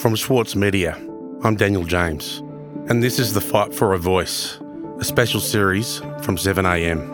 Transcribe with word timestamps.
From 0.00 0.14
Schwartz 0.14 0.56
Media, 0.56 0.96
I'm 1.44 1.56
Daniel 1.56 1.84
James, 1.84 2.38
and 2.88 3.02
this 3.02 3.18
is 3.18 3.34
The 3.34 3.40
Fight 3.42 3.74
for 3.74 3.92
a 3.92 3.98
Voice, 3.98 4.58
a 4.98 5.04
special 5.04 5.40
series 5.40 5.98
from 6.22 6.38
7am. 6.38 7.06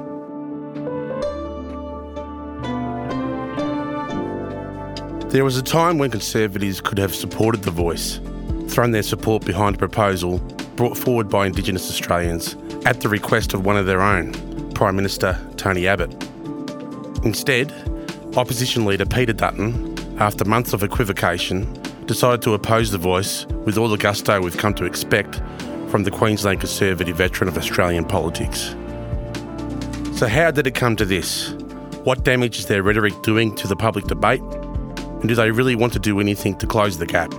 There 5.33 5.45
was 5.45 5.59
a 5.59 5.65
time 5.65 5.99
when 5.99 6.13
Conservatives 6.13 6.81
could 6.81 6.99
have 6.99 7.13
supported 7.13 7.65
The 7.65 7.73
Voice, 7.73 8.21
thrown 8.69 8.93
their 8.93 9.03
support 9.03 9.45
behind 9.45 9.75
a 9.75 9.79
proposal 9.81 10.39
brought 10.77 10.97
forward 10.97 11.29
by 11.29 11.47
Indigenous 11.47 11.91
Australians 11.91 12.55
at 12.87 13.01
the 13.01 13.09
request 13.09 13.53
of 13.53 13.67
one 13.67 13.77
of 13.77 13.87
their 13.87 14.01
own, 14.01 14.33
Prime 14.75 14.95
Minister 14.95 15.37
Tony 15.57 15.89
Abbott. 15.89 16.15
Instead, 17.25 17.73
opposition 18.37 18.85
leader 18.85 19.07
Peter 19.07 19.33
Dutton, 19.33 19.97
after 20.21 20.45
months 20.45 20.73
of 20.73 20.85
equivocation, 20.85 21.76
decided 22.07 22.43
to 22.43 22.55
oppose 22.55 22.91
the 22.91 22.99
voice 22.99 23.47
with 23.65 23.77
all 23.77 23.89
the 23.89 23.97
gusto 23.97 24.41
we've 24.41 24.57
come 24.57 24.75
to 24.75 24.85
expect 24.85 25.43
from 25.89 26.05
the 26.05 26.11
Queensland 26.11 26.61
Conservative 26.61 27.17
veteran 27.17 27.49
of 27.49 27.59
Australian 27.59 28.05
politics. 28.05 28.75
So, 30.17 30.27
how 30.27 30.51
did 30.51 30.67
it 30.67 30.75
come 30.75 30.97
to 30.97 31.05
this? 31.05 31.51
What 32.05 32.25
damage 32.25 32.59
is 32.59 32.67
their 32.67 32.83
rhetoric 32.83 33.21
doing 33.23 33.55
to 33.57 33.67
the 33.67 33.77
public 33.77 34.07
debate? 34.07 34.41
And 34.41 35.29
do 35.29 35.35
they 35.35 35.51
really 35.51 35.75
want 35.75 35.93
to 35.95 35.99
do 35.99 36.21
anything 36.21 36.57
to 36.59 36.67
close 36.67 36.99
the 36.99 37.07
gap? 37.07 37.31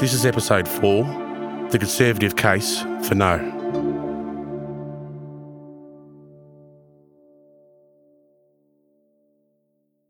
This 0.00 0.12
is 0.12 0.26
episode 0.26 0.66
4 0.66 1.04
The 1.70 1.78
Conservative 1.78 2.34
Case 2.34 2.82
for 3.06 3.14
No. 3.14 3.61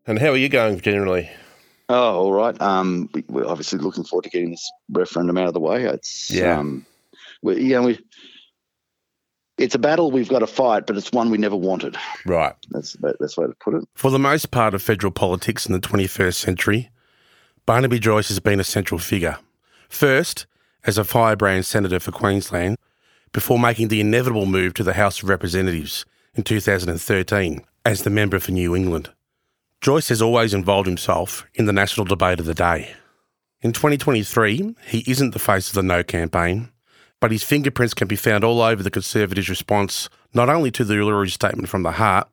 And 0.06 0.18
how 0.18 0.30
are 0.30 0.36
you 0.36 0.48
going 0.48 0.80
generally? 0.80 1.30
Oh, 1.88 2.16
all 2.16 2.32
right. 2.32 2.60
Um, 2.60 3.08
we, 3.28 3.42
are 3.42 3.46
obviously 3.46 3.78
looking 3.78 4.04
forward 4.04 4.24
to 4.24 4.30
getting 4.30 4.50
this 4.50 4.70
referendum 4.90 5.38
out 5.38 5.48
of 5.48 5.54
the 5.54 5.60
way. 5.60 5.84
It's 5.84 6.30
yeah, 6.30 6.58
um, 6.58 6.86
we, 7.42 7.62
yeah, 7.62 7.80
we. 7.80 7.98
It's 9.58 9.74
a 9.74 9.78
battle 9.78 10.10
we've 10.10 10.28
got 10.28 10.40
to 10.40 10.46
fight, 10.46 10.86
but 10.86 10.96
it's 10.96 11.12
one 11.12 11.30
we 11.30 11.38
never 11.38 11.54
wanted. 11.54 11.96
Right. 12.24 12.54
That's 12.70 12.94
the 12.94 13.14
best 13.20 13.36
way 13.36 13.46
to 13.46 13.54
put 13.60 13.74
it. 13.74 13.84
For 13.94 14.10
the 14.10 14.18
most 14.18 14.50
part 14.50 14.74
of 14.74 14.82
federal 14.82 15.12
politics 15.12 15.66
in 15.66 15.72
the 15.72 15.78
21st 15.78 16.34
century, 16.34 16.90
Barnaby 17.66 18.00
Joyce 18.00 18.28
has 18.28 18.40
been 18.40 18.58
a 18.58 18.64
central 18.64 18.98
figure. 18.98 19.38
First, 19.88 20.46
as 20.84 20.98
a 20.98 21.04
firebrand 21.04 21.66
senator 21.66 22.00
for 22.00 22.10
Queensland, 22.10 22.76
before 23.32 23.58
making 23.58 23.88
the 23.88 24.00
inevitable 24.00 24.46
move 24.46 24.74
to 24.74 24.82
the 24.82 24.94
House 24.94 25.22
of 25.22 25.28
Representatives 25.28 26.04
in 26.34 26.42
2013 26.42 27.62
as 27.84 28.02
the 28.02 28.10
member 28.10 28.38
for 28.38 28.52
New 28.52 28.74
England. 28.74 29.10
Joyce 29.82 30.10
has 30.10 30.22
always 30.22 30.54
involved 30.54 30.86
himself 30.86 31.44
in 31.54 31.66
the 31.66 31.72
national 31.72 32.06
debate 32.06 32.38
of 32.38 32.46
the 32.46 32.54
day. 32.54 32.94
In 33.62 33.72
2023, 33.72 34.76
he 34.86 35.04
isn't 35.08 35.32
the 35.32 35.40
face 35.40 35.70
of 35.70 35.74
the 35.74 35.82
No 35.82 36.04
campaign, 36.04 36.70
but 37.18 37.32
his 37.32 37.42
fingerprints 37.42 37.92
can 37.92 38.06
be 38.06 38.14
found 38.14 38.44
all 38.44 38.62
over 38.62 38.80
the 38.80 38.92
Conservatives' 38.92 39.48
response 39.48 40.08
not 40.32 40.48
only 40.48 40.70
to 40.70 40.84
the 40.84 40.94
Uluru 40.94 41.28
Statement 41.28 41.68
from 41.68 41.82
the 41.82 41.90
Heart, 41.90 42.28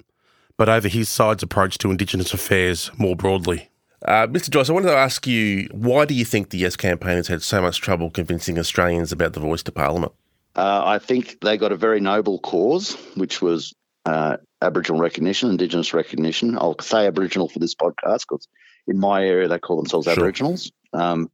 but 0.58 0.70
over 0.70 0.88
his 0.88 1.10
side's 1.10 1.42
approach 1.42 1.80
to 1.80 1.90
Indigenous 1.90 2.36
affairs 2.36 2.92
more 3.00 3.16
broadly. 3.16 3.72
Uh, 4.06 4.28
Mr. 4.28 4.52
Joyce, 4.52 4.70
I 4.70 4.74
wanted 4.74 4.90
to 4.90 4.98
ask 4.98 5.26
you 5.26 5.70
why 5.72 6.06
do 6.06 6.14
you 6.14 6.26
think 6.26 6.52
the 6.52 6.60
Yes 6.60 6.76
campaign 6.76 7.16
has 7.16 7.30
had 7.30 7.42
so 7.42 7.64
much 7.64 7.82
trouble 7.82 8.12
convincing 8.12 8.60
Australians 8.60 9.12
about 9.12 9.34
the 9.34 9.40
voice 9.40 9.64
to 9.64 9.72
Parliament? 9.72 10.12
Uh, 10.56 10.84
I 10.86 11.00
think 11.00 11.40
they 11.42 11.58
got 11.58 11.72
a 11.72 11.78
very 11.78 12.00
noble 12.00 12.38
cause, 12.40 12.94
which 13.16 13.42
was 13.42 13.74
uh, 14.10 14.38
Aboriginal 14.62 15.00
recognition, 15.00 15.52
Indigenous 15.52 15.94
recognition. 15.94 16.58
I'll 16.58 16.76
say 16.80 17.06
Aboriginal 17.06 17.48
for 17.48 17.60
this 17.60 17.76
podcast 17.76 18.22
because 18.28 18.48
in 18.88 19.00
my 19.00 19.24
area 19.24 19.48
they 19.48 19.60
call 19.60 19.78
themselves 19.78 20.06
sure. 20.06 20.14
Aboriginals. 20.14 20.72
Um, 20.94 21.30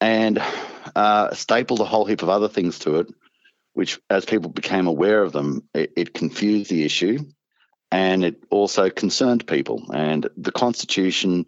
and 0.00 0.42
uh, 0.94 1.34
stapled 1.34 1.80
a 1.80 1.84
whole 1.84 2.06
heap 2.06 2.22
of 2.22 2.28
other 2.28 2.48
things 2.48 2.78
to 2.80 3.00
it, 3.00 3.08
which, 3.74 3.98
as 4.08 4.24
people 4.24 4.50
became 4.50 4.86
aware 4.86 5.22
of 5.22 5.32
them, 5.32 5.68
it, 5.74 5.92
it 5.96 6.14
confused 6.14 6.70
the 6.70 6.84
issue, 6.84 7.18
and 7.90 8.24
it 8.24 8.42
also 8.50 8.88
concerned 8.88 9.46
people. 9.46 9.84
And 9.92 10.26
the 10.36 10.52
Constitution 10.52 11.44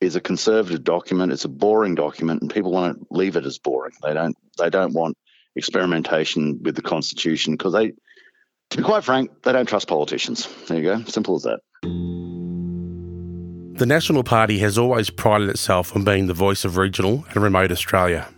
is 0.00 0.16
a 0.16 0.20
conservative 0.20 0.84
document; 0.84 1.32
it's 1.32 1.44
a 1.44 1.50
boring 1.50 1.94
document, 1.94 2.40
and 2.40 2.54
people 2.54 2.72
want 2.72 2.98
to 2.98 3.06
leave 3.10 3.36
it 3.36 3.44
as 3.44 3.58
boring. 3.58 3.92
They 4.02 4.14
don't. 4.14 4.36
They 4.58 4.70
don't 4.70 4.94
want 4.94 5.18
experimentation 5.54 6.62
with 6.62 6.76
the 6.76 6.82
Constitution 6.82 7.54
because 7.54 7.74
they 7.74 7.92
to 8.72 8.78
be 8.78 8.82
quite 8.82 9.04
frank, 9.04 9.30
they 9.42 9.52
don't 9.52 9.66
trust 9.66 9.86
politicians. 9.86 10.48
There 10.66 10.78
you 10.78 10.82
go. 10.82 11.04
Simple 11.04 11.36
as 11.36 11.42
that. 11.42 11.60
The 13.78 13.86
National 13.86 14.22
Party 14.22 14.58
has 14.58 14.78
always 14.78 15.10
prided 15.10 15.48
itself 15.48 15.94
on 15.94 16.04
being 16.04 16.26
the 16.26 16.34
voice 16.34 16.64
of 16.64 16.76
regional 16.76 17.24
and 17.30 17.42
remote 17.42 17.70
Australia. 17.70 18.28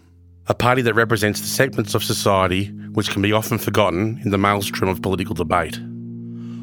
A 0.47 0.55
party 0.55 0.83
that 0.83 0.95
represents 0.95 1.41
the 1.41 1.47
segments 1.47 1.95
of 1.95 2.05
society 2.05 2.67
which 2.93 3.11
can 3.11 3.23
be 3.23 3.33
often 3.33 3.59
forgotten 3.59 4.21
in 4.25 4.31
the 4.31 4.39
maelstrom 4.39 4.89
of 4.89 5.03
political 5.03 5.35
debate. 5.35 5.79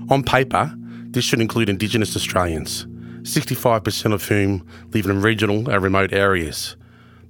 On 0.09 0.23
paper, 0.23 0.73
this 1.09 1.25
should 1.25 1.41
include 1.41 1.69
Indigenous 1.69 2.15
Australians, 2.15 2.85
65% 3.23 4.13
of 4.13 4.27
whom 4.27 4.65
live 4.93 5.05
in 5.05 5.21
regional 5.21 5.69
and 5.69 5.81
remote 5.81 6.13
areas, 6.13 6.75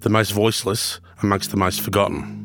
the 0.01 0.09
most 0.09 0.31
voiceless 0.31 0.99
amongst 1.21 1.51
the 1.51 1.57
most 1.57 1.81
forgotten. 1.81 2.41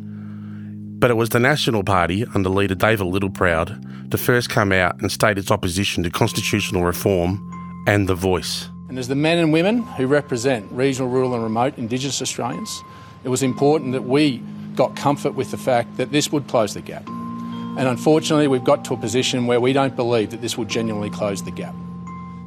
But 0.98 1.10
it 1.10 1.14
was 1.14 1.28
the 1.28 1.38
National 1.38 1.84
Party, 1.84 2.24
under 2.34 2.48
leader 2.48 2.74
David 2.74 3.06
Littleproud, 3.06 4.10
to 4.10 4.18
first 4.18 4.48
come 4.48 4.72
out 4.72 4.98
and 5.02 5.12
state 5.12 5.36
its 5.36 5.50
opposition 5.50 6.02
to 6.04 6.10
constitutional 6.10 6.84
reform 6.84 7.84
and 7.86 8.08
the 8.08 8.14
voice. 8.14 8.70
And 8.88 8.98
as 8.98 9.08
the 9.08 9.14
men 9.14 9.36
and 9.36 9.52
women 9.52 9.82
who 9.82 10.06
represent 10.06 10.70
regional, 10.72 11.10
rural, 11.10 11.34
and 11.34 11.42
remote 11.42 11.76
Indigenous 11.76 12.22
Australians, 12.22 12.82
it 13.24 13.28
was 13.28 13.42
important 13.42 13.92
that 13.92 14.04
we 14.04 14.38
got 14.74 14.96
comfort 14.96 15.34
with 15.34 15.50
the 15.50 15.58
fact 15.58 15.98
that 15.98 16.12
this 16.12 16.32
would 16.32 16.48
close 16.48 16.72
the 16.72 16.80
gap. 16.80 17.06
And 17.06 17.86
unfortunately, 17.88 18.48
we've 18.48 18.64
got 18.64 18.84
to 18.86 18.94
a 18.94 18.96
position 18.96 19.46
where 19.46 19.60
we 19.60 19.74
don't 19.74 19.96
believe 19.96 20.30
that 20.30 20.40
this 20.40 20.56
will 20.56 20.64
genuinely 20.64 21.10
close 21.10 21.42
the 21.42 21.50
gap. 21.50 21.74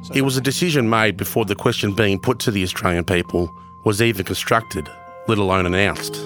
So 0.02 0.14
it 0.14 0.22
was 0.22 0.36
a 0.36 0.40
decision 0.40 0.90
made 0.90 1.16
before 1.16 1.44
the 1.44 1.54
question 1.54 1.94
being 1.94 2.18
put 2.18 2.40
to 2.40 2.50
the 2.50 2.64
Australian 2.64 3.04
people 3.04 3.54
was 3.84 4.02
even 4.02 4.24
constructed, 4.24 4.90
let 5.28 5.38
alone 5.38 5.66
announced. 5.66 6.20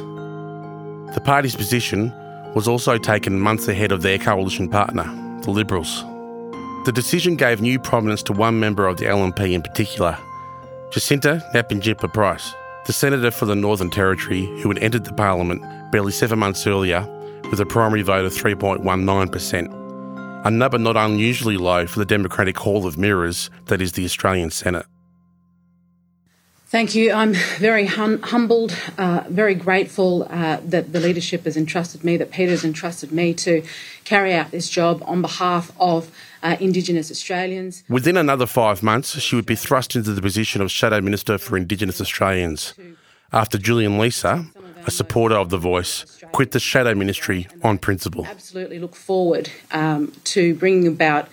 The 1.13 1.21
party's 1.21 1.55
position 1.55 2.13
was 2.55 2.67
also 2.67 2.99
taken 2.99 3.39
months 3.39 3.69
ahead 3.69 3.93
of 3.93 4.03
their 4.03 4.19
coalition 4.19 4.69
partner, 4.69 5.05
the 5.43 5.51
Liberals. 5.51 6.03
The 6.85 6.93
decision 6.93 7.37
gave 7.37 7.61
new 7.61 7.79
prominence 7.79 8.23
to 8.25 8.33
one 8.33 8.61
member 8.61 8.87
of 8.87 8.97
the 8.97 9.07
LNP 9.07 9.53
in 9.53 9.63
particular, 9.63 10.19
Jacinta 10.91 11.43
Nampijinpa 11.55 12.13
Price, 12.13 12.53
the 12.87 12.93
senator 12.93 13.31
for 13.31 13.47
the 13.47 13.55
Northern 13.55 13.91
Territory 13.91 14.47
who 14.61 14.69
had 14.69 14.79
entered 14.79 15.05
the 15.05 15.13
parliament 15.13 15.63
barely 15.91 16.13
seven 16.13 16.39
months 16.39 16.67
earlier 16.67 17.09
with 17.51 17.61
a 17.61 17.67
primary 17.67 18.03
vote 18.03 18.25
of 18.25 18.33
3.19%, 18.33 20.47
a 20.47 20.51
number 20.51 20.79
not 20.79 20.97
unusually 20.97 21.57
low 21.57 21.87
for 21.87 21.99
the 21.99 22.05
Democratic 22.05 22.59
Hall 22.59 22.87
of 22.87 22.99
Mirrors 22.99 23.51
that 23.67 23.81
is 23.81 23.93
the 23.93 24.05
Australian 24.05 24.51
Senate. 24.51 24.87
Thank 26.67 26.95
you. 26.95 27.13
I'm 27.13 27.35
very 27.59 27.87
hum- 27.87 28.21
humbled, 28.23 28.77
uh, 28.99 29.25
very 29.29 29.55
grateful 29.55 30.27
uh, 30.29 30.59
that 30.65 30.93
the 30.93 30.99
leadership 30.99 31.45
has 31.45 31.57
entrusted 31.57 32.03
me, 32.03 32.17
that 32.17 32.33
Peter 32.33 32.51
has 32.51 32.65
entrusted 32.65 33.13
me 33.13 33.33
to 33.35 33.63
carry 34.05 34.33
out 34.33 34.51
this 34.51 34.69
job 34.69 35.03
on 35.07 35.23
behalf 35.23 35.71
of 35.79 36.11
uh, 36.43 36.57
Indigenous 36.59 37.11
Australians. 37.11 37.85
Within 37.89 38.17
another 38.17 38.47
five 38.47 38.83
months, 38.83 39.19
she 39.21 39.37
would 39.37 39.47
be 39.47 39.55
thrust 39.55 39.95
into 39.95 40.13
the 40.13 40.23
position 40.23 40.61
of 40.63 40.71
Shadow 40.71 41.01
Minister 41.01 41.39
for 41.39 41.57
Indigenous 41.57 42.01
Australians 42.01 42.75
after 43.33 43.59
Julian 43.59 43.99
Leeser, 43.99 44.47
a 44.87 44.91
supporter 44.91 45.37
of 45.37 45.51
The 45.51 45.59
Voice, 45.59 46.23
quit 46.33 46.53
the 46.53 46.61
Shadow 46.61 46.95
Ministry 46.95 47.49
on 47.63 47.79
principle. 47.79 48.27
Absolutely 48.27 48.79
look 48.79 48.95
forward 48.95 49.51
um, 49.73 50.13
to 50.25 50.55
bringing 50.55 50.87
about 50.87 51.29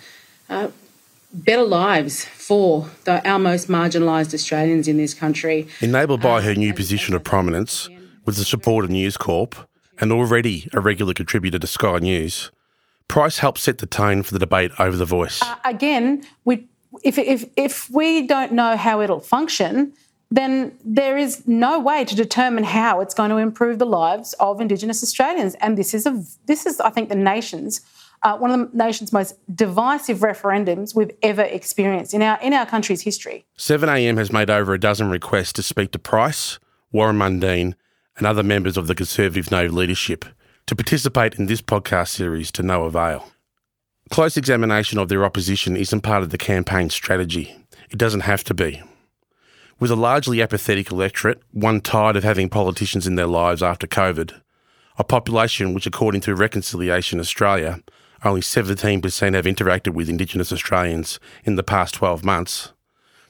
uh, 0.48 0.68
better 1.32 1.62
lives 1.62 2.24
for 2.24 2.88
the, 3.04 3.26
our 3.28 3.38
most 3.38 3.68
marginalised 3.68 4.34
Australians 4.34 4.88
in 4.88 4.96
this 4.96 5.14
country. 5.14 5.66
Enabled 5.80 6.20
by 6.20 6.42
her 6.42 6.54
new 6.54 6.74
position 6.74 7.14
of 7.14 7.24
prominence, 7.24 7.88
with 8.24 8.36
the 8.36 8.44
support 8.44 8.84
of 8.84 8.90
News 8.90 9.16
Corp, 9.16 9.56
and 10.00 10.12
already 10.12 10.68
a 10.72 10.80
regular 10.80 11.14
contributor 11.14 11.58
to 11.58 11.66
Sky 11.66 11.98
News, 11.98 12.50
Price 13.08 13.38
helped 13.38 13.58
set 13.58 13.78
the 13.78 13.86
tone 13.86 14.22
for 14.22 14.32
the 14.32 14.38
debate 14.38 14.70
over 14.78 14.96
the 14.96 15.04
voice. 15.04 15.42
Uh, 15.42 15.56
again, 15.64 16.24
we, 16.44 16.66
if, 17.02 17.18
if, 17.18 17.44
if 17.56 17.90
we 17.90 18.26
don't 18.26 18.52
know 18.52 18.76
how 18.76 19.00
it'll 19.00 19.20
function, 19.20 19.92
then 20.30 20.72
there 20.82 21.18
is 21.18 21.46
no 21.46 21.78
way 21.78 22.06
to 22.06 22.16
determine 22.16 22.64
how 22.64 23.00
it's 23.00 23.12
going 23.12 23.28
to 23.28 23.36
improve 23.36 23.78
the 23.78 23.84
lives 23.84 24.32
of 24.40 24.62
Indigenous 24.62 25.02
Australians. 25.02 25.54
And 25.56 25.76
this 25.76 25.92
is 25.92 26.06
a 26.06 26.24
this 26.46 26.64
is, 26.64 26.80
I 26.80 26.88
think, 26.88 27.10
the 27.10 27.14
nation's 27.14 27.82
uh, 28.22 28.36
one 28.36 28.50
of 28.50 28.70
the 28.70 28.76
nation's 28.76 29.12
most 29.12 29.34
divisive 29.54 30.18
referendums 30.18 30.94
we've 30.94 31.10
ever 31.22 31.42
experienced 31.42 32.14
in 32.14 32.22
our 32.22 32.40
in 32.40 32.52
our 32.52 32.66
country's 32.66 33.02
history. 33.02 33.44
7am 33.58 34.18
has 34.18 34.32
made 34.32 34.50
over 34.50 34.74
a 34.74 34.80
dozen 34.80 35.10
requests 35.10 35.52
to 35.54 35.62
speak 35.62 35.90
to 35.92 35.98
Price, 35.98 36.58
Warren 36.92 37.16
Mundine, 37.16 37.74
and 38.16 38.26
other 38.26 38.42
members 38.42 38.76
of 38.76 38.86
the 38.86 38.94
Conservative 38.94 39.50
No 39.50 39.66
leadership 39.66 40.24
to 40.66 40.76
participate 40.76 41.34
in 41.34 41.46
this 41.46 41.62
podcast 41.62 42.08
series 42.08 42.52
to 42.52 42.62
no 42.62 42.84
avail. 42.84 43.30
Close 44.10 44.36
examination 44.36 44.98
of 44.98 45.08
their 45.08 45.24
opposition 45.24 45.76
isn't 45.76 46.02
part 46.02 46.22
of 46.22 46.30
the 46.30 46.38
campaign 46.38 46.90
strategy. 46.90 47.56
It 47.90 47.98
doesn't 47.98 48.20
have 48.20 48.44
to 48.44 48.54
be. 48.54 48.82
With 49.80 49.90
a 49.90 49.96
largely 49.96 50.40
apathetic 50.40 50.92
electorate, 50.92 51.42
one 51.50 51.80
tired 51.80 52.16
of 52.16 52.22
having 52.22 52.48
politicians 52.48 53.06
in 53.06 53.16
their 53.16 53.26
lives 53.26 53.62
after 53.62 53.86
COVID, 53.86 54.40
a 54.98 55.04
population 55.04 55.74
which, 55.74 55.86
according 55.86 56.20
to 56.22 56.36
Reconciliation 56.36 57.18
Australia, 57.18 57.80
only 58.24 58.40
17% 58.40 59.34
have 59.34 59.44
interacted 59.44 59.94
with 59.94 60.08
Indigenous 60.08 60.52
Australians 60.52 61.18
in 61.44 61.56
the 61.56 61.62
past 61.62 61.94
12 61.94 62.24
months, 62.24 62.72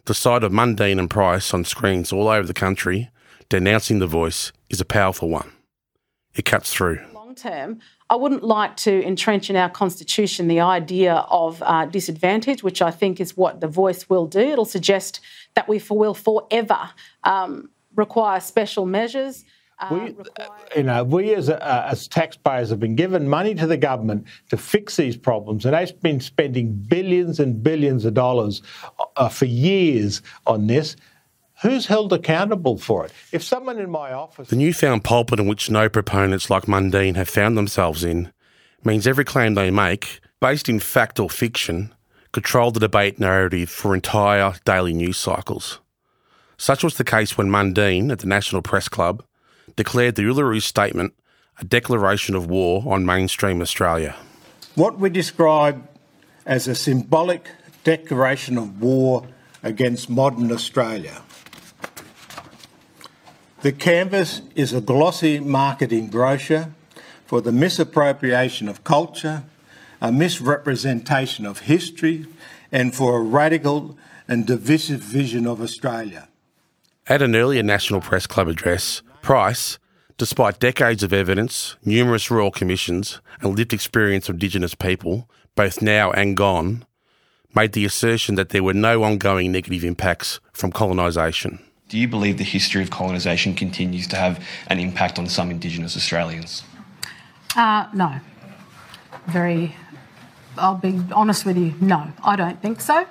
the 0.05 0.15
sight 0.15 0.43
of 0.43 0.53
Mundine 0.53 0.99
and 0.99 1.09
Price 1.09 1.55
on 1.55 1.65
screens 1.65 2.13
all 2.13 2.29
over 2.29 2.47
the 2.47 2.55
country 2.55 3.11
denouncing 3.49 3.99
the 3.99 4.07
voice 4.07 4.51
is 4.71 4.81
a 4.81 4.85
powerful 4.85 5.29
one. 5.29 5.53
It 6.35 6.45
cuts 6.47 6.73
through. 6.73 7.01
Long 7.13 7.35
term, 7.35 7.81
I 8.09 8.17
wouldn't 8.17 8.43
like 8.43 8.77
to 8.79 9.05
entrench 9.05 9.51
in 9.51 9.57
our 9.57 9.69
constitution 9.69 10.49
the 10.49 10.61
idea 10.61 11.15
of 11.29 11.63
uh, 11.63 11.87
disadvantage, 11.87 12.63
which 12.63 12.81
I 12.81 12.91
think 12.91 13.21
is 13.21 13.37
what 13.37 13.61
the 13.61 13.69
voice 13.69 14.09
will 14.09 14.27
do. 14.27 14.41
It'll 14.41 14.65
suggest 14.65 15.21
that 15.55 15.69
we 15.69 15.83
will 15.91 16.15
forever 16.15 16.91
um, 17.25 17.71
require 17.95 18.41
special 18.41 18.87
measures. 18.87 19.45
Uh, 19.83 19.89
we, 19.91 20.17
you 20.77 20.83
know, 20.85 21.03
we 21.03 21.35
as, 21.35 21.51
uh, 21.51 21.87
as 21.91 22.07
taxpayers 22.07 22.71
have 22.71 22.79
been 22.79 22.95
given 22.95 23.29
money 23.29 23.55
to 23.55 23.67
the 23.67 23.77
government 23.77 24.27
to 24.51 24.57
fix 24.57 24.97
these 24.97 25.17
problems, 25.17 25.65
and 25.65 25.75
they've 25.75 26.01
been 26.01 26.21
spending 26.21 26.73
billions 26.73 27.41
and 27.41 27.63
billions 27.63 28.05
of 28.05 28.15
dollars 28.15 28.63
uh, 29.17 29.29
for 29.29 29.47
years 29.47 30.23
on 30.47 30.69
this. 30.69 30.97
Who's 31.63 31.87
held 31.87 32.13
accountable 32.13 32.79
for 32.79 33.07
it? 33.07 33.13
If 33.33 33.43
someone 33.43 33.79
in 33.79 33.91
my 33.91 34.13
office. 34.13 34.49
The 34.49 34.57
newfound 34.57 35.05
pulpit 35.05 35.39
in 35.39 35.47
which 35.47 35.71
no 35.71 35.89
proponents 35.89 36.51
like 36.51 36.65
Mundine 36.65 37.17
have 37.17 37.29
found 37.29 37.57
themselves 37.57 38.03
in 38.03 38.33
means 38.85 39.07
every 39.07 39.25
claim 39.25 39.55
they 39.55 39.71
make, 39.71 40.21
based 40.41 40.69
in 40.69 40.81
fact 40.81 41.21
or 41.21 41.31
fiction, 41.31 41.95
control 42.33 42.71
the 42.71 42.81
debate 42.81 43.21
narrative 43.21 43.71
for 43.71 43.95
entire 43.95 44.55
daily 44.65 44.93
news 44.93 45.17
cycles. 45.17 45.81
Such 46.57 46.83
was 46.83 46.97
the 46.97 47.05
case 47.05 47.37
when 47.37 47.49
Mundine, 47.49 48.11
at 48.11 48.21
the 48.21 48.27
National 48.27 48.63
Press 48.63 48.89
Club, 48.89 49.23
declared 49.77 50.15
the 50.15 50.23
Uluru 50.23 50.63
Statement 50.63 51.15
a 51.59 51.65
declaration 51.65 52.35
of 52.35 52.47
war 52.47 52.83
on 52.87 53.05
mainstream 53.05 53.61
Australia. 53.61 54.17
What 54.75 54.99
we 54.99 55.11
describe 55.11 55.89
as 56.47 56.67
a 56.67 56.75
symbolic 56.75 57.49
declaration 57.85 58.59
of 58.59 58.81
war 58.81 59.27
against 59.63 60.09
modern 60.09 60.51
Australia. 60.51 61.23
The 63.63 63.73
canvas 63.73 64.43
is 64.57 64.73
a 64.73 64.81
glossy 64.81 65.39
marketing 65.39 66.09
brochure 66.09 66.75
for 67.27 67.41
the 67.41 67.53
misappropriation 67.53 68.69
of 68.69 68.83
culture, 68.83 69.45
a 70.01 70.11
misrepresentation 70.11 71.47
of 71.47 71.61
history, 71.61 72.27
and 72.73 72.95
for 72.95 73.19
a 73.19 73.23
radical 73.23 73.97
and 74.27 74.47
divisive 74.47 75.01
vision 75.01 75.47
of 75.47 75.61
Australia. 75.61 76.29
At 77.07 77.23
an 77.23 77.37
earlier 77.37 77.63
National 77.63 78.01
Press 78.01 78.27
Club 78.27 78.49
address, 78.49 79.03
Price, 79.23 79.79
despite 80.19 80.59
decades 80.59 81.05
of 81.05 81.13
evidence, 81.13 81.77
numerous 81.85 82.29
royal 82.29 82.51
commissions, 82.51 83.21
and 83.41 83.57
lived 83.57 83.73
experience 83.73 84.29
of 84.29 84.35
Indigenous 84.35 84.75
people, 84.75 85.31
both 85.55 85.81
now 85.81 86.11
and 86.11 86.37
gone, 86.37 86.85
made 87.55 87.73
the 87.73 87.85
assertion 87.85 88.35
that 88.35 88.49
there 88.49 88.65
were 88.65 88.75
no 88.75 89.05
ongoing 89.05 89.53
negative 89.53 89.85
impacts 89.85 90.41
from 90.53 90.73
colonisation. 90.73 91.61
Do 91.89 91.99
you 91.99 92.09
believe 92.09 92.39
the 92.39 92.45
history 92.45 92.83
of 92.83 92.91
colonisation 92.91 93.55
continues 93.55 94.09
to 94.09 94.17
have 94.17 94.45
an 94.67 94.81
impact 94.81 95.21
on 95.21 95.29
some 95.29 95.51
Indigenous 95.51 95.97
Australians? 95.97 96.65
Uh, 97.55 97.87
no. 97.95 98.19
Very, 99.29 99.77
I'll 100.57 100.75
be 100.75 101.01
honest 101.13 101.47
with 101.47 101.57
you, 101.57 101.75
no, 101.81 102.09
I 102.25 102.35
don't 102.35 102.61
think 102.61 102.81
so. 102.81 103.07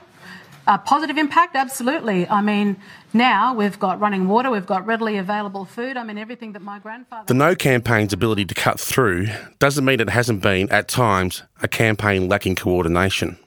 A 0.67 0.77
positive 0.77 1.17
impact, 1.17 1.55
absolutely. 1.55 2.29
I 2.29 2.41
mean, 2.41 2.77
now 3.13 3.53
we've 3.53 3.79
got 3.79 3.99
running 3.99 4.27
water, 4.27 4.51
we've 4.51 4.65
got 4.65 4.85
readily 4.85 5.17
available 5.17 5.65
food. 5.65 5.97
I 5.97 6.03
mean, 6.03 6.17
everything 6.17 6.53
that 6.53 6.61
my 6.61 6.77
grandfather. 6.77 7.25
The 7.25 7.33
No 7.33 7.55
campaign's 7.55 8.13
ability 8.13 8.45
to 8.45 8.53
cut 8.53 8.79
through 8.79 9.27
doesn't 9.59 9.83
mean 9.83 9.99
it 9.99 10.09
hasn't 10.09 10.41
been, 10.41 10.69
at 10.69 10.87
times, 10.87 11.43
a 11.63 11.67
campaign 11.67 12.29
lacking 12.29 12.55
coordination. 12.55 13.37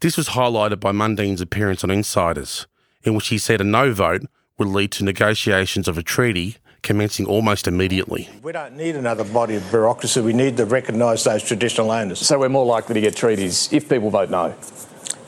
This 0.00 0.16
was 0.16 0.28
highlighted 0.28 0.78
by 0.78 0.92
Mundine's 0.92 1.40
appearance 1.40 1.82
on 1.82 1.90
Insiders, 1.90 2.68
in 3.02 3.14
which 3.14 3.28
he 3.28 3.38
said 3.38 3.60
a 3.60 3.64
no 3.64 3.92
vote 3.92 4.22
would 4.58 4.68
lead 4.68 4.92
to 4.92 5.04
negotiations 5.04 5.88
of 5.88 5.98
a 5.98 6.02
treaty 6.02 6.56
commencing 6.82 7.26
almost 7.26 7.66
immediately. 7.66 8.28
We 8.42 8.52
don't 8.52 8.76
need 8.76 8.94
another 8.94 9.24
body 9.24 9.56
of 9.56 9.68
bureaucracy. 9.70 10.20
We 10.20 10.32
need 10.32 10.56
to 10.58 10.64
recognise 10.64 11.24
those 11.24 11.42
traditional 11.42 11.90
owners. 11.90 12.20
So 12.20 12.38
we're 12.38 12.48
more 12.48 12.64
likely 12.64 12.94
to 12.94 13.00
get 13.00 13.16
treaties 13.16 13.68
if 13.72 13.88
people 13.88 14.10
vote 14.10 14.30
no. 14.30 14.54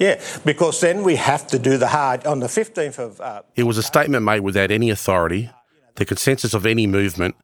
Yeah, 0.01 0.21
because 0.45 0.81
then 0.81 1.05
we 1.05 1.17
have 1.17 1.47
to 1.49 1.59
do 1.59 1.77
the 1.77 1.89
hard. 1.89 2.27
On 2.27 2.41
the 2.41 2.47
15th 2.47 2.99
of. 2.99 3.21
Uh, 3.21 3.43
it 3.55 3.65
was 3.65 3.79
a 3.79 3.83
statement 3.83 4.25
made 4.25 4.41
without 4.41 4.71
any 4.71 4.91
authority, 4.91 5.51
the 5.97 6.05
consensus 6.05 6.55
of 6.55 6.67
any 6.67 6.87
movement, 6.87 7.37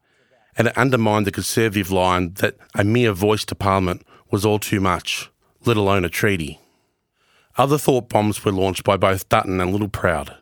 and 0.57 0.67
it 0.67 0.77
undermined 0.77 1.27
the 1.27 1.31
Conservative 1.31 1.91
line 1.91 2.33
that 2.35 2.55
a 2.73 2.83
mere 2.83 3.13
voice 3.13 3.45
to 3.45 3.55
Parliament 3.55 4.05
was 4.31 4.43
all 4.43 4.59
too 4.59 4.81
much, 4.81 5.29
let 5.65 5.77
alone 5.77 6.03
a 6.03 6.09
treaty. 6.09 6.59
Other 7.57 7.77
thought 7.77 8.09
bombs 8.09 8.43
were 8.43 8.51
launched 8.51 8.83
by 8.83 8.97
both 8.97 9.29
Dutton 9.29 9.61
and 9.61 9.73
Littleproud 9.73 10.35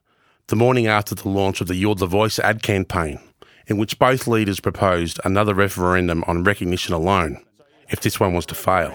the 0.48 0.56
morning 0.56 0.86
after 0.86 1.16
the 1.16 1.28
launch 1.28 1.60
of 1.60 1.68
the 1.68 1.76
You're 1.76 1.96
the 1.96 2.06
Voice 2.06 2.38
ad 2.38 2.62
campaign, 2.62 3.20
in 3.68 3.78
which 3.78 3.98
both 3.98 4.28
leaders 4.28 4.60
proposed 4.60 5.20
another 5.26 5.56
referendum 5.56 6.24
on 6.28 6.44
recognition 6.44 6.94
alone, 6.94 7.44
if 7.90 8.02
this 8.02 8.20
one 8.20 8.34
was 8.34 8.46
to 8.48 8.56
fail. 8.56 8.94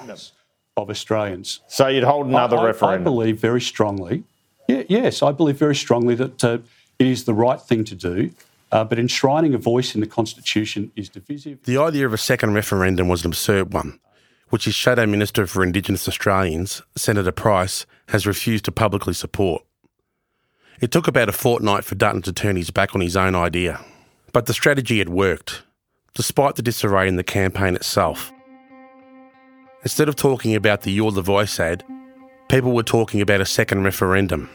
Of 0.76 0.88
Australians. 0.88 1.60
So 1.68 1.88
you'd 1.88 2.04
hold 2.04 2.26
another 2.26 2.56
I, 2.56 2.60
I, 2.60 2.66
referendum? 2.66 3.02
I 3.02 3.04
believe 3.04 3.38
very 3.38 3.60
strongly, 3.60 4.24
yeah, 4.70 4.84
yes, 4.88 5.22
I 5.22 5.32
believe 5.32 5.58
very 5.58 5.74
strongly 5.74 6.14
that 6.14 6.44
uh, 6.44 6.58
it 6.98 7.06
is 7.06 7.24
the 7.24 7.34
right 7.34 7.60
thing 7.60 7.84
to 7.84 7.94
do. 7.94 8.30
Uh, 8.72 8.84
but 8.84 9.00
enshrining 9.00 9.52
a 9.52 9.58
voice 9.58 9.96
in 9.96 10.00
the 10.00 10.06
Constitution 10.06 10.92
is 10.94 11.08
divisive. 11.08 11.60
The 11.64 11.76
idea 11.76 12.06
of 12.06 12.12
a 12.12 12.18
second 12.18 12.54
referendum 12.54 13.08
was 13.08 13.24
an 13.24 13.32
absurd 13.32 13.72
one, 13.72 13.98
which 14.50 14.66
his 14.66 14.76
Shadow 14.76 15.06
Minister 15.06 15.44
for 15.48 15.64
Indigenous 15.64 16.06
Australians, 16.06 16.80
Senator 16.96 17.32
Price, 17.32 17.84
has 18.10 18.28
refused 18.28 18.64
to 18.66 18.72
publicly 18.72 19.12
support. 19.12 19.64
It 20.80 20.92
took 20.92 21.08
about 21.08 21.28
a 21.28 21.32
fortnight 21.32 21.84
for 21.84 21.96
Dutton 21.96 22.22
to 22.22 22.32
turn 22.32 22.54
his 22.54 22.70
back 22.70 22.94
on 22.94 23.00
his 23.00 23.16
own 23.16 23.34
idea. 23.34 23.84
But 24.32 24.46
the 24.46 24.54
strategy 24.54 24.98
had 24.98 25.08
worked, 25.08 25.64
despite 26.14 26.54
the 26.54 26.62
disarray 26.62 27.08
in 27.08 27.16
the 27.16 27.24
campaign 27.24 27.74
itself. 27.74 28.32
Instead 29.82 30.10
of 30.10 30.16
talking 30.16 30.54
about 30.54 30.82
the 30.82 30.92
You're 30.92 31.10
the 31.10 31.22
Voice 31.22 31.58
ad, 31.58 31.82
people 32.50 32.72
were 32.72 32.82
talking 32.82 33.22
about 33.22 33.40
a 33.40 33.46
second 33.46 33.82
referendum. 33.82 34.50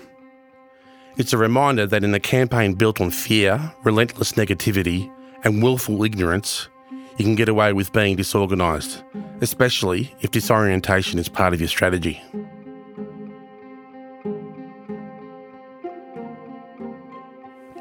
It's 1.18 1.34
a 1.34 1.38
reminder 1.38 1.88
that 1.88 2.04
in 2.04 2.14
a 2.14 2.20
campaign 2.20 2.76
built 2.76 3.02
on 3.02 3.10
fear, 3.10 3.74
relentless 3.84 4.34
negativity, 4.34 5.12
and 5.44 5.64
willful 5.64 6.04
ignorance, 6.04 6.68
you 7.18 7.26
can 7.26 7.34
get 7.34 7.50
away 7.50 7.74
with 7.74 7.92
being 7.92 8.16
disorganised, 8.16 9.02
especially 9.42 10.14
if 10.22 10.30
disorientation 10.30 11.18
is 11.18 11.28
part 11.28 11.56
of 11.56 11.60
your 11.60 11.70
strategy. 11.70 12.22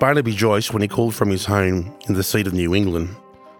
Barnaby 0.01 0.35
Joyce, 0.35 0.73
when 0.73 0.83
he 0.83 0.89
called 0.89 1.15
from 1.15 1.29
his 1.29 1.45
home 1.45 1.95
in 2.09 2.15
the 2.15 2.23
seat 2.23 2.47
of 2.47 2.55
New 2.55 2.75
England, 2.75 3.15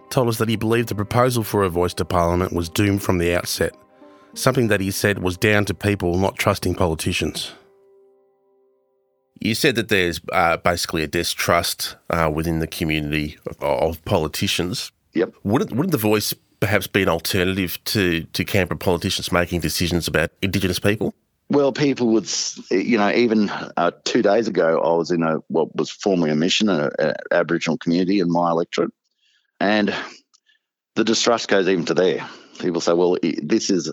told 0.09 0.27
us 0.27 0.37
that 0.37 0.49
he 0.49 0.55
believed 0.55 0.89
the 0.89 0.95
proposal 0.95 1.43
for 1.43 1.63
a 1.63 1.69
voice 1.69 1.93
to 1.95 2.05
Parliament 2.05 2.53
was 2.53 2.69
doomed 2.69 3.03
from 3.03 3.17
the 3.17 3.35
outset, 3.35 3.75
something 4.33 4.67
that 4.67 4.81
he 4.81 4.91
said 4.91 5.19
was 5.19 5.37
down 5.37 5.65
to 5.65 5.73
people 5.73 6.17
not 6.17 6.37
trusting 6.37 6.75
politicians. 6.75 7.53
You 9.41 9.53
said 9.53 9.75
that 9.75 9.89
there's 9.89 10.21
uh, 10.31 10.57
basically 10.57 11.03
a 11.03 11.07
distrust 11.07 11.97
uh, 12.09 12.31
within 12.33 12.59
the 12.59 12.67
community 12.67 13.37
of, 13.47 13.61
of 13.61 14.05
politicians. 14.05 14.91
Yep. 15.13 15.33
Wouldn't, 15.43 15.71
wouldn't 15.71 15.91
the 15.91 15.97
voice 15.97 16.33
perhaps 16.59 16.87
be 16.87 17.03
an 17.03 17.09
alternative 17.09 17.83
to, 17.85 18.23
to 18.23 18.45
Canberra 18.45 18.77
politicians 18.77 19.31
making 19.31 19.59
decisions 19.59 20.07
about 20.07 20.31
Indigenous 20.41 20.79
people? 20.79 21.13
Well, 21.49 21.71
people 21.71 22.07
would, 22.07 22.27
you 22.71 22.97
know, 22.97 23.11
even 23.11 23.49
uh, 23.77 23.91
two 24.03 24.23
days 24.23 24.47
ago, 24.47 24.81
I 24.81 24.97
was 24.97 25.11
in 25.11 25.21
a 25.21 25.37
what 25.47 25.75
was 25.75 25.91
formerly 25.91 26.31
a 26.31 26.35
mission, 26.35 26.69
an 26.69 26.89
Aboriginal 27.31 27.77
community 27.77 28.19
in 28.19 28.31
my 28.31 28.49
electorate, 28.49 28.91
and 29.59 29.93
the 30.95 31.03
distrust 31.03 31.47
goes 31.47 31.67
even 31.67 31.85
to 31.85 31.93
there. 31.93 32.27
People 32.59 32.81
say, 32.81 32.93
"Well, 32.93 33.17
this 33.21 33.69
is 33.69 33.91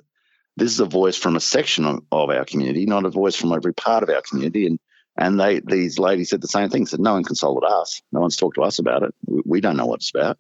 this 0.57 0.73
is 0.73 0.81
a 0.81 0.87
voice 0.87 1.16
from 1.16 1.37
a 1.37 1.40
section 1.40 1.85
of, 1.85 2.00
of 2.12 2.31
our 2.31 2.45
community, 2.45 2.87
not 2.87 3.04
a 3.04 3.11
voice 3.11 3.37
from 3.37 3.52
every 3.52 3.75
part 3.75 4.02
of 4.02 4.11
our 4.11 4.23
community." 4.23 4.66
And 4.66 4.78
and 5.16 5.38
they 5.38 5.61
these 5.61 5.99
ladies 5.99 6.31
said 6.31 6.40
the 6.40 6.49
same 6.49 6.71
thing. 6.71 6.87
Said, 6.87 7.00
"No 7.00 7.14
one 7.14 7.25
consulted 7.25 7.66
us. 7.66 8.02
No 8.12 8.21
one's 8.21 8.37
talked 8.37 8.57
to 8.57 8.62
us 8.62 8.78
about 8.78 9.02
it. 9.02 9.14
We 9.26 9.61
don't 9.61 9.76
know 9.76 9.87
what 9.87 10.00
it's 10.00 10.11
about." 10.14 10.38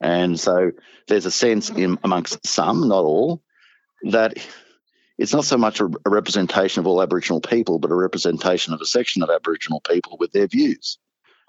And 0.00 0.38
so 0.38 0.72
there's 1.06 1.26
a 1.26 1.30
sense 1.30 1.70
in 1.70 1.98
amongst 2.02 2.44
some, 2.44 2.88
not 2.88 3.04
all, 3.04 3.40
that 4.10 4.36
it's 5.16 5.32
not 5.32 5.44
so 5.44 5.56
much 5.56 5.80
a, 5.80 5.84
a 5.84 6.10
representation 6.10 6.80
of 6.80 6.88
all 6.88 7.00
Aboriginal 7.00 7.40
people, 7.40 7.78
but 7.78 7.92
a 7.92 7.94
representation 7.94 8.74
of 8.74 8.80
a 8.80 8.86
section 8.86 9.22
of 9.22 9.30
Aboriginal 9.30 9.80
people 9.80 10.16
with 10.18 10.32
their 10.32 10.48
views. 10.48 10.98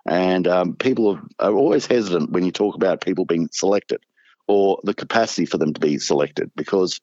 And 0.06 0.48
um, 0.48 0.76
people 0.76 1.20
are, 1.40 1.54
always 1.54 1.86
hesitant 1.86 2.32
when 2.32 2.44
you 2.44 2.52
talk 2.52 2.76
about 2.76 3.02
people 3.02 3.26
being 3.26 3.50
selected 3.52 4.02
or 4.48 4.80
the 4.84 4.94
capacity 4.94 5.46
for 5.46 5.58
them 5.58 5.74
to 5.74 5.80
be 5.80 5.98
selected 6.00 6.52
because 6.56 7.00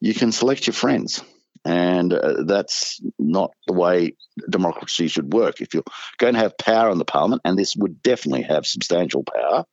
you 0.00 0.14
can 0.14 0.32
select 0.32 0.66
your 0.66 0.74
friends 0.74 1.22
And 1.64 2.14
uh, 2.14 2.44
that's 2.44 3.00
not 3.18 3.50
the 3.66 3.74
way 3.74 4.16
democracy 4.48 5.08
should 5.08 5.32
work. 5.32 5.60
If 5.60 5.74
you're 5.74 5.82
going 6.18 6.34
to 6.34 6.40
have 6.40 6.56
power 6.56 6.90
in 6.90 6.98
the 6.98 7.04
parliament, 7.04 7.42
and 7.44 7.58
this 7.58 7.76
would 7.76 8.02
definitely 8.02 8.42
have 8.42 8.66
substantial 8.66 9.24
power, 9.24 9.64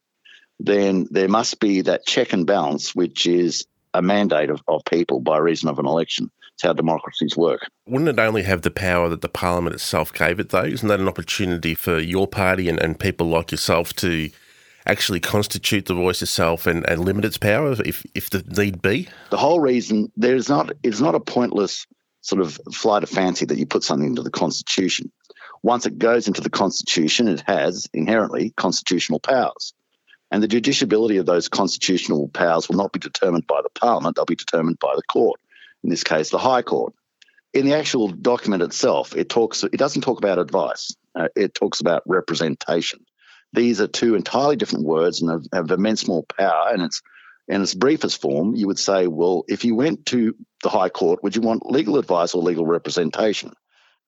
then 0.59 1.07
there 1.11 1.29
must 1.29 1.59
be 1.59 1.81
that 1.81 2.05
check 2.05 2.33
and 2.33 2.45
balance, 2.45 2.95
which 2.95 3.25
is 3.27 3.65
a 3.93 4.01
mandate 4.01 4.49
of, 4.49 4.61
of 4.67 4.83
people 4.85 5.21
by 5.21 5.37
reason 5.37 5.69
of 5.69 5.79
an 5.79 5.85
election. 5.85 6.31
It's 6.55 6.63
how 6.63 6.73
democracies 6.73 7.35
work. 7.35 7.67
Wouldn't 7.85 8.09
it 8.09 8.19
only 8.19 8.43
have 8.43 8.61
the 8.61 8.71
power 8.71 9.09
that 9.09 9.21
the 9.21 9.27
parliament 9.27 9.75
itself 9.75 10.13
gave 10.13 10.39
it, 10.39 10.49
though? 10.49 10.63
Isn't 10.63 10.87
that 10.87 11.01
an 11.01 11.07
opportunity 11.07 11.75
for 11.75 11.99
your 11.99 12.27
party 12.27 12.69
and, 12.69 12.79
and 12.79 12.97
people 12.97 13.27
like 13.27 13.51
yourself 13.51 13.93
to 13.97 14.29
actually 14.87 15.19
constitute 15.19 15.85
the 15.85 15.93
voice 15.93 16.21
itself 16.21 16.65
and, 16.65 16.87
and 16.89 17.03
limit 17.03 17.25
its 17.25 17.37
power 17.37 17.75
if, 17.83 18.05
if 18.15 18.29
the 18.29 18.41
need 18.57 18.81
be? 18.81 19.09
The 19.31 19.37
whole 19.37 19.59
reason 19.59 20.11
there's 20.15 20.47
not 20.47 20.71
it's 20.81 21.01
not 21.01 21.13
a 21.13 21.19
pointless 21.19 21.85
sort 22.21 22.41
of 22.41 22.57
flight 22.73 23.03
of 23.03 23.09
fancy 23.09 23.45
that 23.45 23.57
you 23.57 23.65
put 23.65 23.83
something 23.83 24.07
into 24.07 24.23
the 24.23 24.31
constitution. 24.31 25.11
Once 25.61 25.85
it 25.85 25.97
goes 25.97 26.27
into 26.27 26.41
the 26.41 26.49
constitution, 26.49 27.27
it 27.27 27.43
has 27.45 27.87
inherently 27.93 28.51
constitutional 28.55 29.19
powers. 29.19 29.73
And 30.31 30.41
the 30.41 30.47
justiciability 30.47 31.19
of 31.19 31.25
those 31.25 31.49
constitutional 31.49 32.29
powers 32.29 32.69
will 32.69 32.77
not 32.77 32.93
be 32.93 32.99
determined 32.99 33.45
by 33.45 33.61
the 33.61 33.69
parliament, 33.69 34.15
they'll 34.15 34.25
be 34.25 34.35
determined 34.35 34.79
by 34.79 34.93
the 34.95 35.03
court, 35.03 35.39
in 35.83 35.89
this 35.89 36.03
case, 36.03 36.29
the 36.29 36.37
High 36.37 36.61
Court. 36.61 36.93
In 37.53 37.65
the 37.65 37.75
actual 37.75 38.09
document 38.09 38.63
itself, 38.63 39.15
it 39.15 39.29
talks 39.29 39.63
it 39.63 39.77
doesn't 39.77 40.01
talk 40.01 40.17
about 40.17 40.39
advice. 40.39 40.95
Uh, 41.15 41.29
it 41.35 41.53
talks 41.53 41.79
about 41.79 42.03
representation. 42.05 42.99
These 43.53 43.79
are 43.79 43.87
two 43.87 44.15
entirely 44.15 44.57
different 44.57 44.85
words 44.85 45.21
and 45.21 45.31
have, 45.31 45.43
have 45.53 45.71
immense 45.71 46.07
more 46.07 46.25
power. 46.37 46.69
And 46.73 46.81
it's 46.81 47.01
in 47.47 47.61
its 47.61 47.73
briefest 47.73 48.21
form, 48.21 48.55
you 48.55 48.67
would 48.67 48.79
say, 48.79 49.07
well, 49.07 49.45
if 49.47 49.63
you 49.63 49.75
went 49.75 50.05
to 50.07 50.35
the 50.63 50.69
High 50.69 50.89
Court, 50.89 51.23
would 51.23 51.35
you 51.35 51.41
want 51.41 51.69
legal 51.69 51.97
advice 51.97 52.33
or 52.33 52.41
legal 52.41 52.65
representation? 52.65 53.53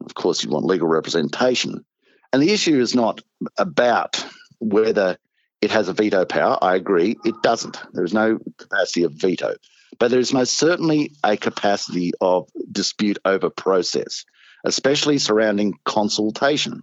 Of 0.04 0.14
course, 0.16 0.44
you 0.44 0.50
want 0.50 0.66
legal 0.66 0.88
representation. 0.88 1.86
And 2.34 2.42
the 2.42 2.52
issue 2.52 2.80
is 2.80 2.96
not 2.96 3.22
about 3.58 4.26
whether 4.60 5.18
it 5.62 5.72
has 5.72 5.88
a 5.88 5.94
veto 5.94 6.26
power. 6.26 6.58
I 6.62 6.76
agree, 6.76 7.16
it 7.24 7.36
doesn't. 7.42 7.82
There 7.94 8.04
is 8.04 8.14
no 8.14 8.40
capacity 8.58 9.04
of 9.04 9.14
veto. 9.14 9.56
But 10.00 10.12
there 10.12 10.20
is 10.20 10.34
most 10.34 10.58
certainly 10.58 11.14
a 11.24 11.38
capacity 11.38 12.12
of 12.20 12.50
dispute 12.72 13.20
over 13.26 13.50
process, 13.50 14.26
especially 14.66 15.18
surrounding 15.18 15.74
consultation 15.86 16.82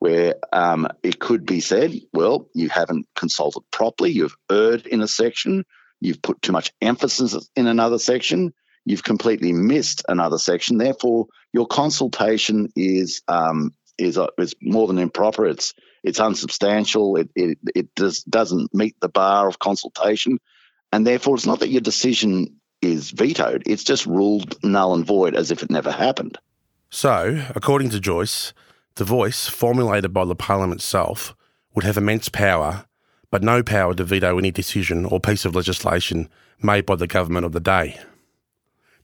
where 0.00 0.34
um, 0.52 0.88
it 1.02 1.20
could 1.20 1.46
be 1.46 1.60
said, 1.60 1.92
well, 2.12 2.48
you 2.54 2.68
haven't 2.70 3.06
consulted 3.14 3.62
properly, 3.70 4.10
you've 4.10 4.36
erred 4.50 4.86
in 4.86 5.02
a 5.02 5.06
section, 5.08 5.64
you've 6.00 6.22
put 6.22 6.40
too 6.42 6.52
much 6.52 6.72
emphasis 6.80 7.48
in 7.54 7.66
another 7.66 7.98
section, 7.98 8.52
you've 8.86 9.04
completely 9.04 9.52
missed 9.52 10.02
another 10.08 10.38
section. 10.38 10.78
Therefore, 10.78 11.26
your 11.52 11.66
consultation 11.66 12.70
is 12.74 13.22
um, 13.28 13.74
is 13.98 14.16
uh, 14.16 14.28
is 14.38 14.54
more 14.62 14.86
than 14.86 14.98
improper. 14.98 15.46
It's 15.46 15.74
it's 16.02 16.18
unsubstantial. 16.18 17.16
It 17.16 17.30
it, 17.36 17.58
it 17.74 17.94
does, 17.94 18.22
doesn't 18.22 18.74
meet 18.74 18.96
the 19.00 19.10
bar 19.10 19.48
of 19.48 19.58
consultation, 19.58 20.38
and 20.92 21.06
therefore, 21.06 21.36
it's 21.36 21.46
not 21.46 21.60
that 21.60 21.68
your 21.68 21.80
decision 21.80 22.56
is 22.82 23.10
vetoed. 23.10 23.62
It's 23.66 23.84
just 23.84 24.06
ruled 24.06 24.62
null 24.64 24.94
and 24.94 25.04
void 25.04 25.34
as 25.34 25.50
if 25.50 25.62
it 25.62 25.70
never 25.70 25.90
happened. 25.90 26.38
So, 26.90 27.44
according 27.54 27.90
to 27.90 28.00
Joyce, 28.00 28.52
the 28.96 29.04
voice, 29.04 29.48
formulated 29.48 30.12
by 30.12 30.24
the 30.24 30.34
Parliament 30.34 30.80
itself, 30.80 31.34
would 31.74 31.84
have 31.84 31.96
immense 31.96 32.28
power, 32.28 32.86
but 33.30 33.42
no 33.42 33.62
power 33.62 33.94
to 33.94 34.04
veto 34.04 34.38
any 34.38 34.50
decision 34.50 35.04
or 35.04 35.20
piece 35.20 35.44
of 35.44 35.54
legislation 35.54 36.28
made 36.62 36.86
by 36.86 36.96
the 36.96 37.06
government 37.06 37.46
of 37.46 37.52
the 37.52 37.60
day. 37.60 37.98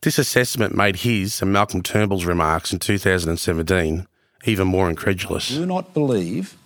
This 0.02 0.19
assessment 0.19 0.75
made 0.75 0.97
his 0.97 1.40
and 1.40 1.52
Malcolm 1.52 1.83
Turnbull's 1.83 2.26
remarks 2.26 2.73
in 2.73 2.78
2017 2.78 4.07
even 4.45 4.69
more 4.69 4.88
incredulous. 4.88 5.49
Do 5.49 5.66
not 5.66 5.95
believe 5.95 6.57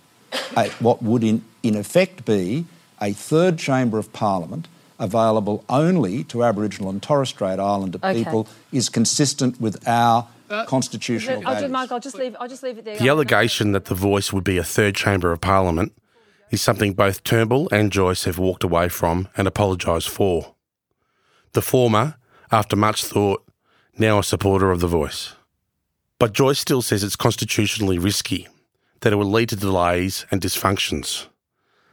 a, 0.55 0.69
what 0.79 1.01
would 1.01 1.23
in, 1.23 1.43
in 1.63 1.75
effect 1.75 2.25
be 2.25 2.65
a 3.01 3.13
third 3.13 3.57
chamber 3.57 3.97
of 3.97 4.11
parliament 4.13 4.67
available 5.01 5.65
only 5.67 6.23
to 6.25 6.43
Aboriginal 6.43 6.89
and 6.89 7.03
Torres 7.03 7.29
Strait 7.29 7.59
Islander 7.59 7.97
okay. 7.97 8.23
people 8.23 8.47
is 8.71 8.87
consistent 8.87 9.59
with 9.59 9.85
our 9.87 10.27
uh, 10.49 10.65
constitutional 10.65 11.43
I'll 11.45 11.59
just, 11.59 11.71
Mark, 11.71 11.91
I'll 11.91 11.99
just 11.99 12.17
leave. 12.17 12.35
I'll 12.39 12.47
just 12.47 12.63
leave 12.63 12.77
it 12.77 12.85
there. 12.85 12.97
The 12.97 13.09
allegation 13.09 13.71
that 13.71 13.85
the 13.85 13.95
voice 13.95 14.31
would 14.31 14.43
be 14.43 14.57
a 14.57 14.63
third 14.63 14.95
chamber 14.95 15.31
of 15.31 15.41
parliament 15.41 15.93
is 16.51 16.61
something 16.61 16.93
both 16.93 17.23
Turnbull 17.23 17.69
and 17.71 17.91
Joyce 17.91 18.25
have 18.25 18.37
walked 18.37 18.63
away 18.63 18.89
from 18.89 19.27
and 19.35 19.47
apologised 19.47 20.09
for. 20.09 20.53
The 21.53 21.61
former, 21.61 22.15
after 22.51 22.75
much 22.75 23.03
thought, 23.05 23.45
now 23.97 24.19
a 24.19 24.23
supporter 24.23 24.71
of 24.71 24.81
the 24.81 24.87
voice. 24.87 25.33
But 26.19 26.33
Joyce 26.33 26.59
still 26.59 26.81
says 26.81 27.03
it's 27.03 27.15
constitutionally 27.15 27.97
risky, 27.97 28.47
that 28.99 29.13
it 29.13 29.15
will 29.15 29.25
lead 29.31 29.49
to 29.49 29.55
delays 29.55 30.25
and 30.29 30.41
dysfunctions, 30.41 31.27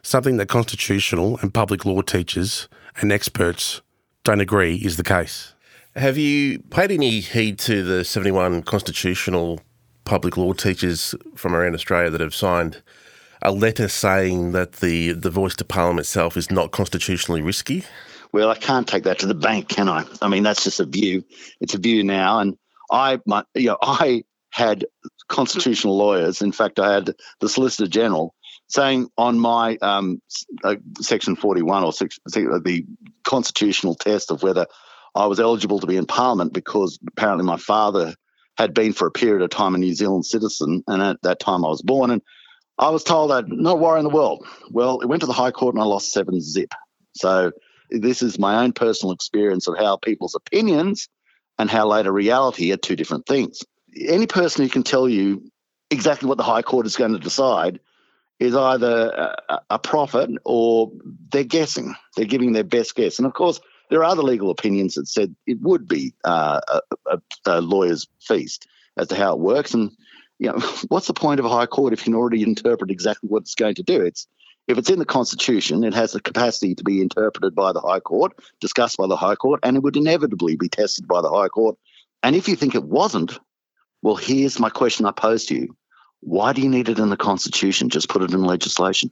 something 0.08 0.38
that 0.38 0.48
constitutional 0.48 1.38
and 1.42 1.52
public 1.52 1.84
law 1.84 2.00
teachers 2.00 2.66
and 3.00 3.12
experts 3.12 3.82
don't 4.24 4.40
agree 4.40 4.76
is 4.76 4.96
the 4.96 5.04
case. 5.04 5.54
Have 5.96 6.16
you 6.16 6.60
paid 6.70 6.90
any 6.90 7.20
heed 7.20 7.58
to 7.60 7.82
the 7.82 8.04
71 8.04 8.62
constitutional 8.62 9.60
public 10.04 10.38
law 10.38 10.54
teachers 10.54 11.14
from 11.36 11.54
around 11.54 11.74
Australia 11.74 12.08
that 12.10 12.22
have 12.22 12.34
signed 12.34 12.82
a 13.42 13.52
letter 13.52 13.86
saying 13.86 14.52
that 14.52 14.74
the, 14.74 15.12
the 15.12 15.30
voice 15.30 15.54
to 15.56 15.64
Parliament 15.64 16.06
itself 16.06 16.36
is 16.36 16.50
not 16.50 16.70
constitutionally 16.70 17.42
risky? 17.42 17.84
Well, 18.32 18.50
I 18.50 18.56
can't 18.56 18.88
take 18.88 19.04
that 19.04 19.18
to 19.20 19.26
the 19.26 19.34
bank, 19.34 19.68
can 19.68 19.88
I? 19.88 20.04
I 20.22 20.28
mean, 20.28 20.42
that's 20.42 20.64
just 20.64 20.80
a 20.80 20.86
view. 20.86 21.22
It's 21.60 21.74
a 21.74 21.78
view 21.78 22.02
now, 22.02 22.38
and 22.40 22.56
I, 22.90 23.20
my, 23.26 23.44
you 23.54 23.68
know, 23.68 23.78
I 23.82 24.24
had 24.50 24.86
constitutional 25.28 25.96
lawyers. 25.96 26.40
In 26.42 26.52
fact, 26.52 26.78
I 26.78 26.94
had 26.94 27.14
the 27.40 27.48
Solicitor 27.48 27.88
General 27.88 28.34
saying 28.68 29.08
on 29.16 29.38
my 29.38 29.76
um, 29.82 30.20
uh, 30.62 30.76
Section 31.00 31.36
41 31.36 31.84
or 31.84 31.92
six, 31.92 32.18
the 32.26 32.84
constitutional 33.24 33.94
test 33.94 34.30
of 34.30 34.42
whether 34.42 34.66
I 35.14 35.26
was 35.26 35.40
eligible 35.40 35.80
to 35.80 35.86
be 35.86 35.96
in 35.96 36.06
Parliament 36.06 36.52
because 36.52 36.98
apparently 37.08 37.44
my 37.44 37.56
father 37.56 38.14
had 38.56 38.74
been 38.74 38.92
for 38.92 39.06
a 39.06 39.10
period 39.10 39.42
of 39.42 39.50
time 39.50 39.74
a 39.74 39.78
New 39.78 39.94
Zealand 39.94 40.26
citizen, 40.26 40.82
and 40.86 41.02
at 41.02 41.22
that 41.22 41.40
time 41.40 41.64
I 41.64 41.68
was 41.68 41.82
born. 41.82 42.10
And 42.10 42.22
I 42.78 42.90
was 42.90 43.04
told 43.04 43.30
that 43.30 43.44
no 43.48 43.74
worry 43.74 43.98
in 43.98 44.04
the 44.04 44.10
world. 44.10 44.46
Well, 44.70 45.00
it 45.00 45.06
went 45.06 45.20
to 45.20 45.26
the 45.26 45.32
High 45.32 45.50
Court 45.50 45.74
and 45.74 45.82
I 45.82 45.86
lost 45.86 46.12
seven 46.12 46.40
zip. 46.40 46.72
So 47.12 47.52
this 47.90 48.22
is 48.22 48.38
my 48.38 48.62
own 48.62 48.72
personal 48.72 49.12
experience 49.12 49.66
of 49.66 49.78
how 49.78 49.96
people's 49.96 50.34
opinions 50.34 51.08
and 51.58 51.70
how 51.70 51.88
later 51.88 52.12
reality 52.12 52.72
are 52.72 52.76
two 52.76 52.96
different 52.96 53.26
things. 53.26 53.60
Any 53.96 54.26
person 54.26 54.64
who 54.64 54.70
can 54.70 54.82
tell 54.82 55.08
you 55.08 55.50
exactly 55.90 56.28
what 56.28 56.36
the 56.36 56.44
High 56.44 56.62
Court 56.62 56.86
is 56.86 56.96
going 56.96 57.12
to 57.12 57.18
decide 57.18 57.80
is 58.38 58.54
either 58.54 59.34
a, 59.48 59.60
a 59.70 59.78
prophet 59.78 60.30
or 60.44 60.92
they're 61.30 61.44
guessing. 61.44 61.94
They're 62.16 62.24
giving 62.24 62.52
their 62.52 62.64
best 62.64 62.94
guess. 62.94 63.18
And 63.18 63.26
of 63.26 63.34
course, 63.34 63.60
there 63.90 64.00
are 64.00 64.04
other 64.04 64.22
legal 64.22 64.50
opinions 64.50 64.94
that 64.94 65.08
said 65.08 65.34
it 65.46 65.60
would 65.60 65.88
be 65.88 66.14
uh, 66.24 66.60
a, 66.68 66.80
a, 67.06 67.20
a, 67.46 67.60
lawyer's 67.60 68.06
feast 68.20 68.68
as 68.96 69.08
to 69.08 69.16
how 69.16 69.32
it 69.32 69.40
works. 69.40 69.74
And 69.74 69.90
you 70.38 70.48
know, 70.48 70.58
what's 70.88 71.06
the 71.06 71.14
point 71.14 71.40
of 71.40 71.46
a 71.46 71.50
high 71.50 71.66
court 71.66 71.92
if 71.92 72.00
you 72.00 72.04
can 72.04 72.14
already 72.14 72.42
interpret 72.42 72.90
exactly 72.90 73.28
what 73.28 73.42
it's 73.42 73.54
going 73.54 73.74
to 73.76 73.82
do? 73.82 74.02
It's 74.02 74.26
if 74.66 74.76
it's 74.76 74.90
in 74.90 74.98
the 74.98 75.06
constitution, 75.06 75.82
it 75.82 75.94
has 75.94 76.12
the 76.12 76.20
capacity 76.20 76.74
to 76.74 76.84
be 76.84 77.00
interpreted 77.00 77.54
by 77.54 77.72
the 77.72 77.80
high 77.80 78.00
court, 78.00 78.32
discussed 78.60 78.98
by 78.98 79.06
the 79.06 79.16
high 79.16 79.34
court, 79.34 79.60
and 79.62 79.76
it 79.76 79.82
would 79.82 79.96
inevitably 79.96 80.56
be 80.56 80.68
tested 80.68 81.08
by 81.08 81.22
the 81.22 81.30
high 81.30 81.48
court. 81.48 81.76
And 82.22 82.36
if 82.36 82.48
you 82.48 82.56
think 82.56 82.74
it 82.74 82.84
wasn't, 82.84 83.38
well, 84.02 84.16
here's 84.16 84.60
my 84.60 84.68
question 84.68 85.06
I 85.06 85.12
pose 85.12 85.46
to 85.46 85.54
you: 85.54 85.76
Why 86.20 86.52
do 86.52 86.62
you 86.62 86.68
need 86.68 86.88
it 86.88 86.98
in 86.98 87.10
the 87.10 87.16
constitution? 87.16 87.88
Just 87.88 88.08
put 88.08 88.22
it 88.22 88.32
in 88.32 88.42
legislation. 88.42 89.10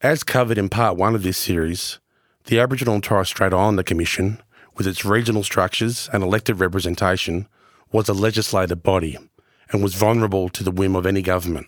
As 0.00 0.24
covered 0.24 0.58
in 0.58 0.68
part 0.68 0.96
one 0.96 1.14
of 1.14 1.22
this 1.22 1.38
series, 1.38 1.98
the 2.44 2.58
Aboriginal 2.58 2.94
and 2.94 3.04
Torres 3.04 3.28
Strait 3.28 3.52
Islander 3.52 3.82
Commission, 3.82 4.42
with 4.76 4.86
its 4.86 5.04
regional 5.04 5.44
structures 5.44 6.10
and 6.12 6.22
elected 6.22 6.60
representation, 6.60 7.48
was 7.92 8.08
a 8.08 8.14
legislative 8.14 8.82
body 8.82 9.18
and 9.70 9.82
was 9.82 9.94
vulnerable 9.94 10.48
to 10.50 10.64
the 10.64 10.70
whim 10.70 10.96
of 10.96 11.06
any 11.06 11.22
government. 11.22 11.66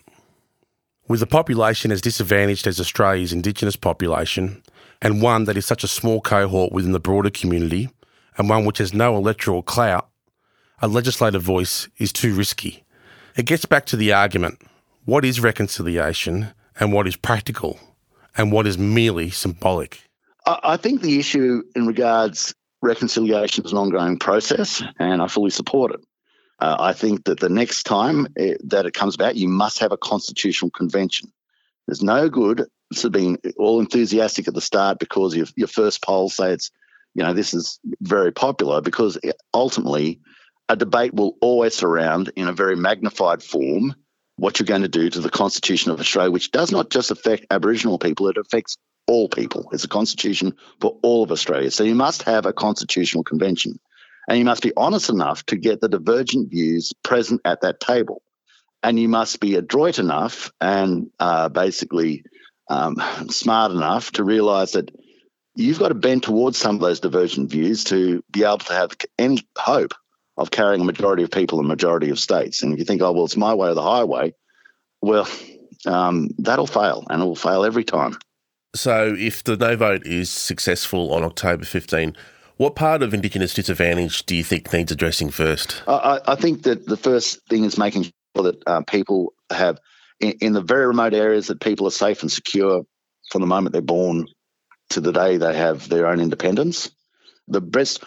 With 1.07 1.21
a 1.21 1.27
population 1.27 1.91
as 1.91 2.01
disadvantaged 2.01 2.67
as 2.67 2.79
Australia's 2.79 3.33
Indigenous 3.33 3.75
population, 3.75 4.63
and 5.01 5.21
one 5.21 5.45
that 5.45 5.57
is 5.57 5.65
such 5.65 5.83
a 5.83 5.87
small 5.87 6.21
cohort 6.21 6.71
within 6.71 6.91
the 6.91 6.99
broader 6.99 7.29
community, 7.29 7.89
and 8.37 8.49
one 8.49 8.65
which 8.65 8.79
has 8.79 8.93
no 8.93 9.15
electoral 9.15 9.61
clout, 9.61 10.09
a 10.81 10.87
legislative 10.87 11.41
voice 11.41 11.87
is 11.97 12.11
too 12.11 12.33
risky. 12.33 12.84
It 13.35 13.45
gets 13.45 13.65
back 13.65 13.85
to 13.87 13.97
the 13.97 14.13
argument 14.13 14.61
what 15.03 15.25
is 15.25 15.41
reconciliation 15.41 16.53
and 16.79 16.93
what 16.93 17.07
is 17.07 17.15
practical, 17.15 17.79
and 18.37 18.51
what 18.51 18.65
is 18.65 18.77
merely 18.77 19.29
symbolic? 19.29 20.01
I 20.45 20.77
think 20.77 21.01
the 21.01 21.19
issue 21.19 21.63
in 21.75 21.85
regards 21.85 22.53
reconciliation 22.81 23.65
is 23.65 23.71
an 23.71 23.77
ongoing 23.77 24.19
process, 24.19 24.81
and 24.99 25.21
I 25.21 25.27
fully 25.27 25.49
support 25.49 25.93
it. 25.93 26.01
Uh, 26.59 26.77
I 26.79 26.93
think 26.93 27.25
that 27.25 27.39
the 27.39 27.49
next 27.49 27.83
time 27.83 28.27
it, 28.35 28.61
that 28.69 28.85
it 28.85 28.93
comes 28.93 29.15
about, 29.15 29.35
you 29.35 29.47
must 29.47 29.79
have 29.79 29.91
a 29.91 29.97
constitutional 29.97 30.71
convention. 30.71 31.31
There's 31.87 32.03
no 32.03 32.29
good 32.29 32.65
to 32.95 33.09
being 33.09 33.37
all 33.57 33.79
enthusiastic 33.79 34.47
at 34.47 34.53
the 34.53 34.61
start 34.61 34.99
because 34.99 35.35
your, 35.35 35.47
your 35.55 35.67
first 35.67 36.01
polls 36.01 36.35
say 36.35 36.53
it's, 36.53 36.71
you 37.13 37.23
know, 37.23 37.33
this 37.33 37.53
is 37.53 37.79
very 38.01 38.31
popular 38.31 38.81
because 38.81 39.17
ultimately 39.53 40.19
a 40.69 40.75
debate 40.75 41.13
will 41.13 41.37
always 41.41 41.75
surround 41.75 42.31
in 42.35 42.47
a 42.47 42.53
very 42.53 42.75
magnified 42.75 43.43
form 43.43 43.95
what 44.37 44.59
you're 44.59 44.65
going 44.65 44.81
to 44.81 44.87
do 44.87 45.09
to 45.09 45.21
the 45.21 45.29
Constitution 45.29 45.91
of 45.91 45.99
Australia, 45.99 46.31
which 46.31 46.51
does 46.51 46.71
not 46.71 46.89
just 46.89 47.11
affect 47.11 47.45
Aboriginal 47.51 47.97
people, 47.97 48.27
it 48.27 48.37
affects 48.37 48.77
all 49.07 49.29
people. 49.29 49.69
It's 49.71 49.83
a 49.83 49.89
constitution 49.89 50.55
for 50.81 50.97
all 51.03 51.23
of 51.23 51.31
Australia. 51.31 51.71
So 51.71 51.83
you 51.83 51.95
must 51.95 52.23
have 52.23 52.45
a 52.45 52.53
constitutional 52.53 53.23
convention. 53.23 53.79
And 54.27 54.39
you 54.39 54.45
must 54.45 54.63
be 54.63 54.73
honest 54.75 55.09
enough 55.09 55.45
to 55.47 55.55
get 55.55 55.79
the 55.79 55.87
divergent 55.87 56.49
views 56.49 56.91
present 57.03 57.41
at 57.45 57.61
that 57.61 57.79
table. 57.79 58.23
And 58.81 58.99
you 58.99 59.07
must 59.07 59.39
be 59.39 59.55
adroit 59.55 59.99
enough 59.99 60.51
and 60.59 61.11
uh, 61.19 61.49
basically 61.49 62.23
um, 62.67 62.95
smart 63.29 63.71
enough 63.71 64.11
to 64.13 64.23
realise 64.23 64.71
that 64.71 64.89
you've 65.55 65.79
got 65.79 65.89
to 65.89 65.95
bend 65.95 66.23
towards 66.23 66.57
some 66.57 66.75
of 66.75 66.81
those 66.81 66.99
divergent 66.99 67.51
views 67.51 67.83
to 67.85 68.23
be 68.31 68.43
able 68.43 68.57
to 68.57 68.73
have 68.73 68.91
any 69.19 69.47
hope 69.55 69.93
of 70.37 70.51
carrying 70.51 70.81
a 70.81 70.85
majority 70.85 71.23
of 71.23 71.31
people 71.31 71.59
in 71.59 71.65
a 71.65 71.67
majority 71.67 72.09
of 72.09 72.19
states. 72.19 72.63
And 72.63 72.73
if 72.73 72.79
you 72.79 72.85
think, 72.85 73.01
oh, 73.01 73.11
well, 73.11 73.25
it's 73.25 73.37
my 73.37 73.53
way 73.53 73.69
or 73.69 73.73
the 73.73 73.81
highway, 73.81 74.33
well, 75.01 75.27
um, 75.85 76.29
that'll 76.39 76.67
fail 76.67 77.05
and 77.09 77.21
it 77.21 77.25
will 77.25 77.35
fail 77.35 77.63
every 77.63 77.83
time. 77.83 78.17
So, 78.75 79.15
if 79.17 79.43
the 79.43 79.55
no 79.55 79.77
vote 79.77 80.05
is 80.05 80.29
successful 80.29 81.13
on 81.13 81.23
October 81.23 81.63
15, 81.63 82.15
what 82.57 82.75
part 82.75 83.01
of 83.03 83.13
Indigenous 83.13 83.53
disadvantage 83.53 84.25
do 84.25 84.35
you 84.35 84.43
think 84.43 84.71
needs 84.73 84.91
addressing 84.91 85.29
first? 85.29 85.81
I, 85.87 86.19
I 86.25 86.35
think 86.35 86.63
that 86.63 86.85
the 86.85 86.97
first 86.97 87.39
thing 87.47 87.63
is 87.63 87.77
making 87.77 88.03
sure 88.03 88.43
that 88.43 88.63
uh, 88.67 88.81
people 88.81 89.33
have, 89.49 89.79
in, 90.19 90.31
in 90.41 90.53
the 90.53 90.61
very 90.61 90.87
remote 90.87 91.13
areas, 91.13 91.47
that 91.47 91.61
people 91.61 91.87
are 91.87 91.91
safe 91.91 92.21
and 92.21 92.31
secure 92.31 92.83
from 93.31 93.41
the 93.41 93.47
moment 93.47 93.73
they're 93.73 93.81
born 93.81 94.27
to 94.89 95.01
the 95.01 95.11
day 95.11 95.37
they 95.37 95.55
have 95.55 95.87
their 95.87 96.07
own 96.07 96.19
independence. 96.19 96.91
The 97.47 97.61
best 97.61 98.03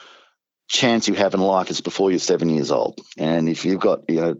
chance 0.68 1.08
you 1.08 1.14
have 1.14 1.34
in 1.34 1.40
life 1.40 1.70
is 1.70 1.80
before 1.80 2.10
you're 2.10 2.20
seven 2.20 2.50
years 2.50 2.70
old. 2.70 3.00
And 3.16 3.48
if 3.48 3.64
you've 3.64 3.80
got, 3.80 4.08
you 4.08 4.20
know, 4.20 4.34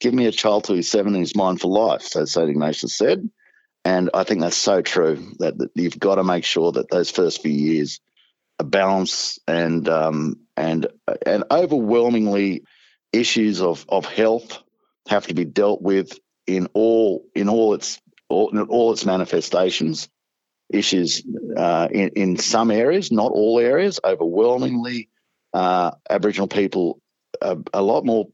give 0.00 0.14
me 0.14 0.26
a 0.26 0.32
child 0.32 0.66
who's 0.66 0.88
seven 0.88 1.14
and 1.14 1.22
he's 1.22 1.36
mine 1.36 1.58
for 1.58 1.68
life, 1.68 2.02
so 2.02 2.24
St. 2.24 2.48
Ignatius 2.48 2.96
said. 2.96 3.28
And 3.84 4.10
I 4.14 4.24
think 4.24 4.40
that's 4.40 4.56
so 4.56 4.80
true 4.80 5.32
that, 5.40 5.58
that 5.58 5.70
you've 5.74 5.98
got 5.98 6.14
to 6.14 6.24
make 6.24 6.44
sure 6.44 6.72
that 6.72 6.90
those 6.90 7.10
first 7.10 7.42
few 7.42 7.52
years 7.52 8.00
are 8.58 8.66
balanced 8.66 9.40
and 9.46 9.86
um, 9.88 10.36
and 10.56 10.86
and 11.26 11.44
overwhelmingly 11.50 12.62
issues 13.12 13.60
of, 13.60 13.84
of 13.88 14.06
health 14.06 14.62
have 15.08 15.26
to 15.26 15.34
be 15.34 15.44
dealt 15.44 15.82
with 15.82 16.18
in 16.46 16.68
all 16.72 17.26
in 17.34 17.48
all 17.48 17.74
its 17.74 18.00
all, 18.28 18.50
in 18.50 18.60
all 18.60 18.92
its 18.92 19.04
manifestations. 19.04 20.08
Issues 20.70 21.22
uh, 21.56 21.88
in 21.90 22.10
in 22.10 22.36
some 22.38 22.70
areas, 22.70 23.12
not 23.12 23.32
all 23.32 23.58
areas. 23.58 24.00
Overwhelmingly, 24.02 25.10
uh, 25.54 25.92
Aboriginal 26.10 26.48
people 26.48 27.00
are 27.40 27.56
a 27.72 27.82
lot 27.82 28.04
more 28.04 28.28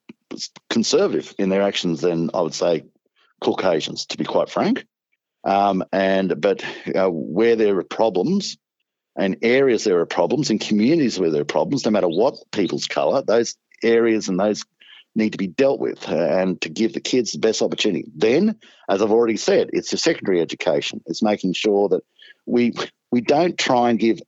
conservative 0.69 1.35
in 1.39 1.51
their 1.51 1.63
actions 1.63 2.01
than 2.01 2.31
I 2.35 2.41
would 2.41 2.55
say 2.55 2.85
Caucasians, 3.41 4.07
to 4.07 4.19
be 4.19 4.25
quite 4.25 4.49
frank. 4.49 4.87
Um, 5.45 5.85
and 5.93 6.41
but 6.41 6.65
uh, 6.95 7.09
where 7.09 7.57
there 7.57 7.79
are 7.79 7.85
problems 7.85 8.59
and 9.17 9.39
areas 9.43 9.85
there 9.85 9.99
are 10.01 10.07
problems 10.07 10.51
and 10.51 10.61
communities 10.61 11.19
where 11.19 11.31
there 11.31 11.43
are 11.43 11.47
problems, 11.47 11.85
no 11.85 11.91
matter 11.91 12.09
what 12.09 12.37
people's 12.53 12.87
colour, 12.87 13.23
those 13.23 13.57
areas 13.83 14.29
and 14.29 14.39
those 14.39 14.65
need 15.15 15.33
to 15.33 15.39
be 15.39 15.47
dealt 15.47 15.81
with 15.81 16.09
uh, 16.09 16.15
and 16.15 16.61
to 16.61 16.69
give 16.69 16.93
the 16.93 17.01
kids 17.01 17.33
the 17.33 17.39
best 17.39 17.63
opportunity. 17.63 18.05
Then, 18.15 18.57
as 18.89 19.03
I've 19.03 19.11
already 19.11 19.37
said, 19.37 19.71
it's 19.73 19.93
a 19.93 19.99
secondary 19.99 20.41
education. 20.41 21.03
It's 21.07 21.23
making 21.23 21.55
sure 21.55 21.89
that 21.89 22.05
we 22.47 22.75
we 23.11 23.21
don't 23.21 23.59
try 23.59 23.91
and 23.91 23.99
give, 23.99 24.21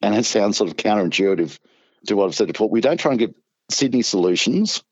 and 0.00 0.14
it 0.14 0.24
sounds 0.24 0.56
sort 0.56 0.70
of 0.70 0.76
counterintuitive 0.76 1.58
to 2.06 2.16
what 2.16 2.26
I've 2.26 2.34
said 2.34 2.48
before, 2.48 2.68
we 2.68 2.80
don't 2.80 2.98
try 2.98 3.12
and 3.12 3.18
give 3.18 3.34
Sydney 3.70 4.02
solutions 4.02 4.82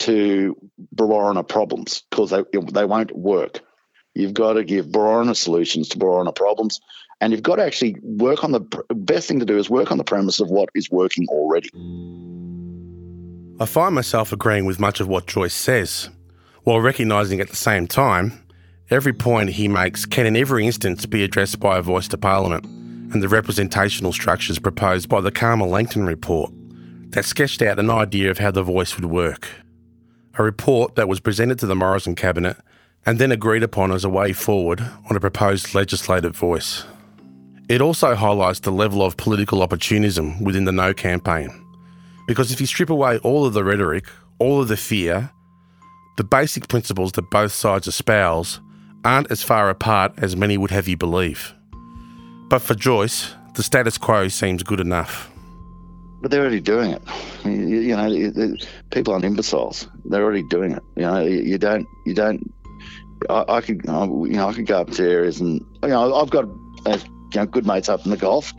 to 0.00 0.56
Berowra 0.94 1.46
problems 1.46 2.04
because 2.10 2.30
they 2.30 2.42
they 2.72 2.84
won't 2.84 3.16
work. 3.16 3.60
You've 4.14 4.34
got 4.34 4.54
to 4.54 4.64
give 4.64 4.86
Berowra 4.86 5.36
solutions 5.36 5.88
to 5.90 5.98
Berowra 5.98 6.34
problems, 6.34 6.80
and 7.20 7.32
you've 7.32 7.42
got 7.42 7.56
to 7.56 7.64
actually 7.64 7.96
work 8.02 8.44
on 8.44 8.52
the 8.52 8.60
best 8.90 9.28
thing 9.28 9.40
to 9.40 9.46
do 9.46 9.58
is 9.58 9.70
work 9.70 9.90
on 9.90 9.98
the 9.98 10.04
premise 10.04 10.40
of 10.40 10.50
what 10.50 10.68
is 10.74 10.90
working 10.90 11.26
already. 11.28 11.70
I 13.60 13.66
find 13.66 13.94
myself 13.94 14.32
agreeing 14.32 14.66
with 14.66 14.78
much 14.78 15.00
of 15.00 15.08
what 15.08 15.26
Joyce 15.26 15.54
says, 15.54 16.10
while 16.62 16.80
recognising 16.80 17.40
at 17.40 17.48
the 17.48 17.56
same 17.56 17.86
time 17.86 18.44
every 18.90 19.12
point 19.12 19.50
he 19.50 19.68
makes 19.68 20.06
can 20.06 20.26
in 20.26 20.36
every 20.36 20.64
instance 20.64 21.04
be 21.06 21.22
addressed 21.22 21.60
by 21.60 21.76
a 21.76 21.82
voice 21.82 22.08
to 22.08 22.16
Parliament 22.16 22.77
and 23.12 23.22
the 23.22 23.28
representational 23.28 24.12
structures 24.12 24.58
proposed 24.58 25.08
by 25.08 25.20
the 25.20 25.30
Calma 25.30 25.66
Langton 25.66 26.04
report 26.04 26.52
that 27.10 27.24
sketched 27.24 27.62
out 27.62 27.78
an 27.78 27.90
idea 27.90 28.30
of 28.30 28.38
how 28.38 28.50
the 28.50 28.62
voice 28.62 28.96
would 28.96 29.06
work. 29.06 29.48
A 30.34 30.42
report 30.42 30.94
that 30.96 31.08
was 31.08 31.20
presented 31.20 31.58
to 31.60 31.66
the 31.66 31.74
Morrison 31.74 32.14
Cabinet 32.14 32.56
and 33.06 33.18
then 33.18 33.32
agreed 33.32 33.62
upon 33.62 33.90
as 33.90 34.04
a 34.04 34.08
way 34.10 34.32
forward 34.32 34.80
on 35.08 35.16
a 35.16 35.20
proposed 35.20 35.74
legislative 35.74 36.36
voice. 36.36 36.84
It 37.68 37.80
also 37.80 38.14
highlights 38.14 38.60
the 38.60 38.70
level 38.70 39.02
of 39.02 39.16
political 39.16 39.62
opportunism 39.62 40.42
within 40.42 40.64
the 40.64 40.72
No 40.72 40.94
campaign. 40.94 41.48
Because 42.26 42.52
if 42.52 42.60
you 42.60 42.66
strip 42.66 42.90
away 42.90 43.18
all 43.18 43.46
of 43.46 43.54
the 43.54 43.64
rhetoric, 43.64 44.06
all 44.38 44.60
of 44.60 44.68
the 44.68 44.76
fear, 44.76 45.30
the 46.16 46.24
basic 46.24 46.68
principles 46.68 47.12
that 47.12 47.30
both 47.30 47.52
sides 47.52 47.86
espouse 47.86 48.60
aren't 49.04 49.30
as 49.30 49.42
far 49.42 49.70
apart 49.70 50.12
as 50.18 50.36
many 50.36 50.58
would 50.58 50.70
have 50.70 50.88
you 50.88 50.96
believe. 50.96 51.54
But 52.48 52.60
for 52.60 52.74
Joyce, 52.74 53.34
the 53.54 53.62
status 53.62 53.98
quo 53.98 54.28
seems 54.28 54.62
good 54.62 54.80
enough. 54.80 55.30
But 56.20 56.30
they're 56.30 56.40
already 56.40 56.60
doing 56.60 56.92
it. 56.92 57.02
You, 57.44 57.52
you 57.52 57.96
know, 57.96 58.56
people 58.90 59.12
aren't 59.12 59.24
imbeciles. 59.24 59.86
They're 60.04 60.24
already 60.24 60.42
doing 60.44 60.72
it. 60.72 60.82
You 60.96 61.02
know, 61.02 61.20
you 61.20 61.58
don't, 61.58 61.86
you 62.06 62.14
don't 62.14 62.42
I, 63.28 63.44
I 63.48 63.60
could, 63.60 63.82
you 63.84 63.92
know, 63.92 64.48
I 64.48 64.52
could 64.52 64.66
go 64.66 64.80
up 64.80 64.90
to 64.92 65.02
areas 65.02 65.40
and 65.40 65.60
you 65.82 65.88
know, 65.88 66.14
I've 66.14 66.30
got 66.30 66.44
uh, 66.86 66.98
you 67.34 67.40
know, 67.40 67.46
good 67.46 67.66
mates 67.66 67.88
up 67.88 68.04
in 68.04 68.10
the 68.10 68.16
Gulf. 68.16 68.52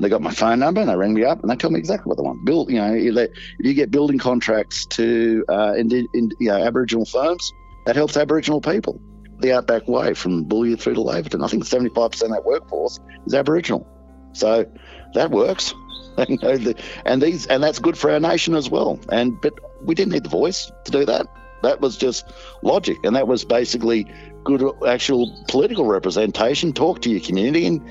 They 0.00 0.08
got 0.08 0.22
my 0.22 0.32
phone 0.32 0.58
number 0.58 0.80
and 0.80 0.90
they 0.90 0.96
ring 0.96 1.14
me 1.14 1.24
up 1.24 1.40
and 1.40 1.50
they 1.50 1.56
tell 1.56 1.70
me 1.70 1.78
exactly 1.78 2.08
what 2.08 2.16
they 2.16 2.22
want. 2.22 2.44
Build, 2.44 2.70
you 2.70 2.76
know, 2.76 2.94
if 2.94 3.30
you 3.60 3.74
get 3.74 3.90
building 3.90 4.18
contracts 4.18 4.86
to 4.86 5.44
uh, 5.48 5.74
in, 5.76 5.90
in, 5.92 6.30
you 6.40 6.48
know, 6.48 6.56
Aboriginal 6.56 7.04
firms, 7.04 7.52
that 7.86 7.96
helps 7.96 8.16
Aboriginal 8.16 8.60
people. 8.60 9.00
The 9.40 9.52
outback 9.52 9.86
way 9.86 10.14
from 10.14 10.46
Boulia 10.46 10.78
through 10.78 10.94
to 10.94 11.00
Laverton, 11.00 11.44
I 11.44 11.48
think 11.48 11.64
75% 11.64 12.22
of 12.22 12.30
that 12.30 12.44
workforce 12.44 12.98
is 13.26 13.34
Aboriginal. 13.34 13.86
So 14.32 14.66
that 15.14 15.30
works. 15.30 15.74
Uh, 16.18 16.72
and 17.04 17.20
these 17.20 17.44
and 17.44 17.62
that's 17.62 17.78
good 17.78 17.98
for 17.98 18.10
our 18.10 18.18
nation 18.18 18.54
as 18.54 18.70
well. 18.70 18.98
And 19.10 19.38
but 19.42 19.52
we 19.84 19.94
didn't 19.94 20.14
need 20.14 20.22
the 20.22 20.30
voice 20.30 20.72
to 20.84 20.90
do 20.90 21.04
that. 21.04 21.26
That 21.62 21.82
was 21.82 21.98
just 21.98 22.24
logic, 22.62 22.96
and 23.04 23.16
that 23.16 23.28
was 23.28 23.44
basically 23.44 24.06
good 24.42 24.64
actual 24.86 25.44
political 25.46 25.84
representation. 25.84 26.72
Talk 26.72 27.02
to 27.02 27.10
your 27.10 27.20
community, 27.20 27.66
and 27.66 27.82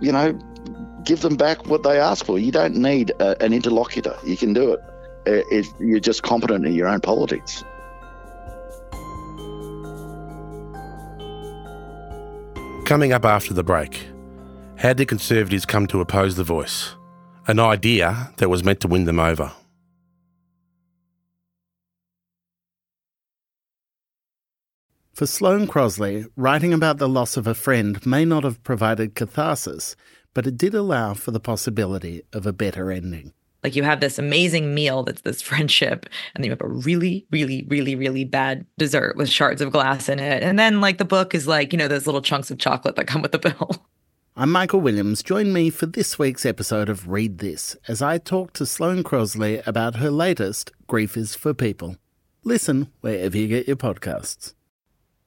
you 0.00 0.12
know, 0.12 0.32
give 1.04 1.22
them 1.22 1.36
back 1.36 1.66
what 1.66 1.82
they 1.82 1.98
ask 1.98 2.24
for. 2.24 2.38
You 2.38 2.52
don't 2.52 2.76
need 2.76 3.10
a, 3.10 3.42
an 3.42 3.52
interlocutor. 3.52 4.16
You 4.24 4.36
can 4.36 4.52
do 4.52 4.74
it. 4.74 4.80
Uh, 5.26 5.42
if 5.50 5.66
you're 5.78 6.00
just 6.00 6.22
competent 6.22 6.66
in 6.66 6.74
your 6.74 6.88
own 6.88 7.00
politics. 7.00 7.64
Coming 12.92 13.14
up 13.14 13.24
after 13.24 13.54
the 13.54 13.64
break, 13.64 14.06
how 14.76 14.92
did 14.92 15.08
Conservatives 15.08 15.64
come 15.64 15.86
to 15.86 16.02
oppose 16.02 16.36
the 16.36 16.44
voice? 16.44 16.94
An 17.46 17.58
idea 17.58 18.34
that 18.36 18.50
was 18.50 18.64
meant 18.64 18.80
to 18.80 18.86
win 18.86 19.06
them 19.06 19.18
over. 19.18 19.50
For 25.14 25.24
Sloane 25.24 25.66
Crosley, 25.66 26.26
writing 26.36 26.74
about 26.74 26.98
the 26.98 27.08
loss 27.08 27.38
of 27.38 27.46
a 27.46 27.54
friend 27.54 28.04
may 28.04 28.26
not 28.26 28.44
have 28.44 28.62
provided 28.62 29.14
catharsis, 29.14 29.96
but 30.34 30.46
it 30.46 30.58
did 30.58 30.74
allow 30.74 31.14
for 31.14 31.30
the 31.30 31.40
possibility 31.40 32.20
of 32.34 32.44
a 32.44 32.52
better 32.52 32.92
ending. 32.92 33.32
Like 33.62 33.76
you 33.76 33.84
have 33.84 34.00
this 34.00 34.18
amazing 34.18 34.74
meal 34.74 35.04
that's 35.04 35.20
this 35.20 35.40
friendship, 35.40 36.06
and 36.34 36.42
then 36.42 36.46
you 36.46 36.50
have 36.50 36.60
a 36.60 36.68
really, 36.68 37.26
really, 37.30 37.64
really, 37.68 37.94
really 37.94 38.24
bad 38.24 38.66
dessert 38.76 39.16
with 39.16 39.28
shards 39.28 39.60
of 39.60 39.70
glass 39.70 40.08
in 40.08 40.18
it. 40.18 40.42
And 40.42 40.58
then, 40.58 40.80
like, 40.80 40.98
the 40.98 41.04
book 41.04 41.34
is 41.34 41.46
like, 41.46 41.72
you 41.72 41.78
know, 41.78 41.88
those 41.88 42.06
little 42.06 42.22
chunks 42.22 42.50
of 42.50 42.58
chocolate 42.58 42.96
that 42.96 43.06
come 43.06 43.22
with 43.22 43.32
the 43.32 43.38
bill. 43.38 43.86
I'm 44.34 44.50
Michael 44.50 44.80
Williams. 44.80 45.22
Join 45.22 45.52
me 45.52 45.70
for 45.70 45.86
this 45.86 46.18
week's 46.18 46.46
episode 46.46 46.88
of 46.88 47.08
Read 47.08 47.38
This 47.38 47.76
as 47.86 48.00
I 48.00 48.18
talk 48.18 48.54
to 48.54 48.64
Sloane 48.64 49.04
Crosley 49.04 49.64
about 49.66 49.96
her 49.96 50.10
latest, 50.10 50.72
Grief 50.86 51.16
is 51.16 51.34
for 51.34 51.52
People. 51.54 51.96
Listen 52.42 52.90
wherever 53.02 53.36
you 53.36 53.46
get 53.46 53.68
your 53.68 53.76
podcasts. 53.76 54.54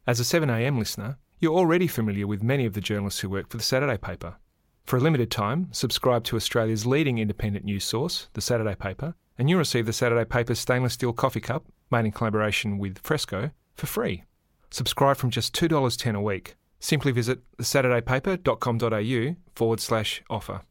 As 0.08 0.20
a 0.20 0.24
7am 0.24 0.78
listener, 0.78 1.20
you're 1.40 1.54
already 1.54 1.88
familiar 1.88 2.28
with 2.28 2.44
many 2.44 2.66
of 2.66 2.74
the 2.74 2.82
journalists 2.82 3.20
who 3.20 3.30
work 3.30 3.50
for 3.50 3.58
the 3.58 3.64
Saturday 3.64 3.98
paper. 3.98 4.38
For 4.86 4.98
a 4.98 5.00
limited 5.00 5.32
time, 5.32 5.70
subscribe 5.72 6.24
to 6.26 6.36
Australia's 6.36 6.86
leading 6.86 7.18
independent 7.18 7.66
news 7.66 7.84
source, 7.84 8.28
the 8.34 8.42
Saturday 8.42 8.76
paper, 8.76 9.16
and 9.38 9.50
you'll 9.50 9.60
receive 9.60 9.88
the 9.88 9.94
Saturday 9.94 10.26
paper's 10.26 10.60
stainless 10.60 10.94
steel 10.94 11.12
coffee 11.12 11.42
cup, 11.42 11.66
made 11.92 12.06
in 12.06 12.12
collaboration 12.12 12.78
with 12.78 13.00
Fresco, 13.00 13.50
for 13.76 13.88
free. 13.88 14.24
Subscribe 14.70 15.18
from 15.18 15.32
just 15.32 15.56
$2.10 15.56 16.16
a 16.16 16.22
week. 16.22 16.56
Simply 16.80 17.12
visit 17.12 17.40
thesaturdaypaper.com.au 17.58 19.36
forward 19.56 19.80
slash 19.80 20.22
offer. 20.30 20.62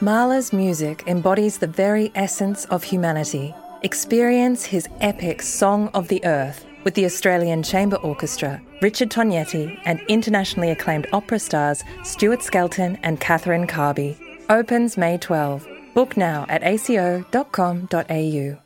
Mahler's 0.00 0.52
music 0.52 1.04
embodies 1.06 1.58
the 1.58 1.66
very 1.66 2.10
essence 2.14 2.64
of 2.66 2.84
humanity 2.84 3.54
Experience 3.82 4.64
his 4.64 4.88
epic 5.00 5.42
Song 5.42 5.88
of 5.94 6.08
the 6.08 6.24
Earth 6.24 6.65
with 6.86 6.94
the 6.94 7.04
Australian 7.04 7.64
Chamber 7.64 7.96
Orchestra, 7.96 8.62
Richard 8.80 9.10
Tognetti, 9.10 9.76
and 9.86 10.00
internationally 10.02 10.70
acclaimed 10.70 11.08
opera 11.12 11.40
stars 11.40 11.82
Stuart 12.04 12.44
Skelton 12.44 12.96
and 13.02 13.20
Catherine 13.20 13.66
Carby. 13.66 14.16
Opens 14.48 14.96
May 14.96 15.18
12. 15.18 15.66
Book 15.94 16.16
now 16.16 16.46
at 16.48 16.62
aco.com.au. 16.62 18.56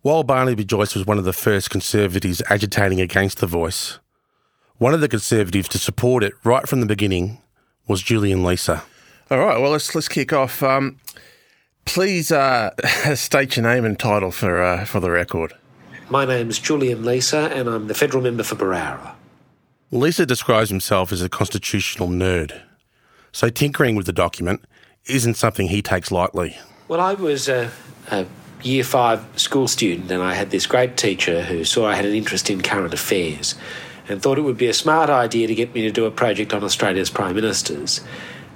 While 0.00 0.22
Barnaby 0.22 0.64
Joyce 0.64 0.94
was 0.94 1.04
one 1.04 1.18
of 1.18 1.24
the 1.24 1.34
first 1.34 1.68
Conservatives 1.68 2.40
agitating 2.48 3.02
against 3.02 3.40
The 3.40 3.46
Voice, 3.46 3.98
one 4.78 4.94
of 4.94 5.02
the 5.02 5.08
Conservatives 5.08 5.68
to 5.68 5.78
support 5.78 6.24
it 6.24 6.32
right 6.42 6.66
from 6.66 6.80
the 6.80 6.86
beginning 6.86 7.42
was 7.86 8.00
Julian 8.00 8.38
Leeser. 8.38 8.80
All 9.30 9.40
right, 9.40 9.60
well, 9.60 9.72
let's, 9.72 9.94
let's 9.94 10.08
kick 10.08 10.32
off. 10.32 10.62
Um, 10.62 11.00
please 11.84 12.32
uh, 12.32 12.70
state 13.14 13.58
your 13.58 13.64
name 13.64 13.84
and 13.84 13.98
title 13.98 14.30
for, 14.30 14.62
uh, 14.62 14.86
for 14.86 15.00
the 15.00 15.10
record. 15.10 15.52
My 16.08 16.24
name's 16.24 16.60
Julian 16.60 17.02
Leeser, 17.02 17.50
and 17.50 17.68
I'm 17.68 17.88
the 17.88 17.94
federal 17.94 18.22
member 18.22 18.44
for 18.44 18.54
Berowra. 18.54 19.14
Leeser 19.92 20.24
describes 20.24 20.70
himself 20.70 21.10
as 21.10 21.20
a 21.20 21.28
constitutional 21.28 22.08
nerd, 22.08 22.60
so 23.32 23.48
tinkering 23.48 23.96
with 23.96 24.06
the 24.06 24.12
document 24.12 24.64
isn't 25.06 25.34
something 25.34 25.66
he 25.66 25.82
takes 25.82 26.12
lightly. 26.12 26.56
Well, 26.86 27.00
I 27.00 27.14
was 27.14 27.48
a, 27.48 27.72
a 28.08 28.24
year 28.62 28.84
five 28.84 29.24
school 29.34 29.66
student, 29.66 30.08
and 30.12 30.22
I 30.22 30.34
had 30.34 30.52
this 30.52 30.66
great 30.66 30.96
teacher 30.96 31.42
who 31.42 31.64
saw 31.64 31.88
I 31.88 31.96
had 31.96 32.04
an 32.04 32.14
interest 32.14 32.50
in 32.50 32.60
current 32.60 32.94
affairs 32.94 33.56
and 34.08 34.22
thought 34.22 34.38
it 34.38 34.42
would 34.42 34.58
be 34.58 34.68
a 34.68 34.74
smart 34.74 35.10
idea 35.10 35.48
to 35.48 35.54
get 35.56 35.74
me 35.74 35.82
to 35.82 35.90
do 35.90 36.04
a 36.04 36.12
project 36.12 36.54
on 36.54 36.62
Australia's 36.62 37.10
prime 37.10 37.34
ministers. 37.34 38.00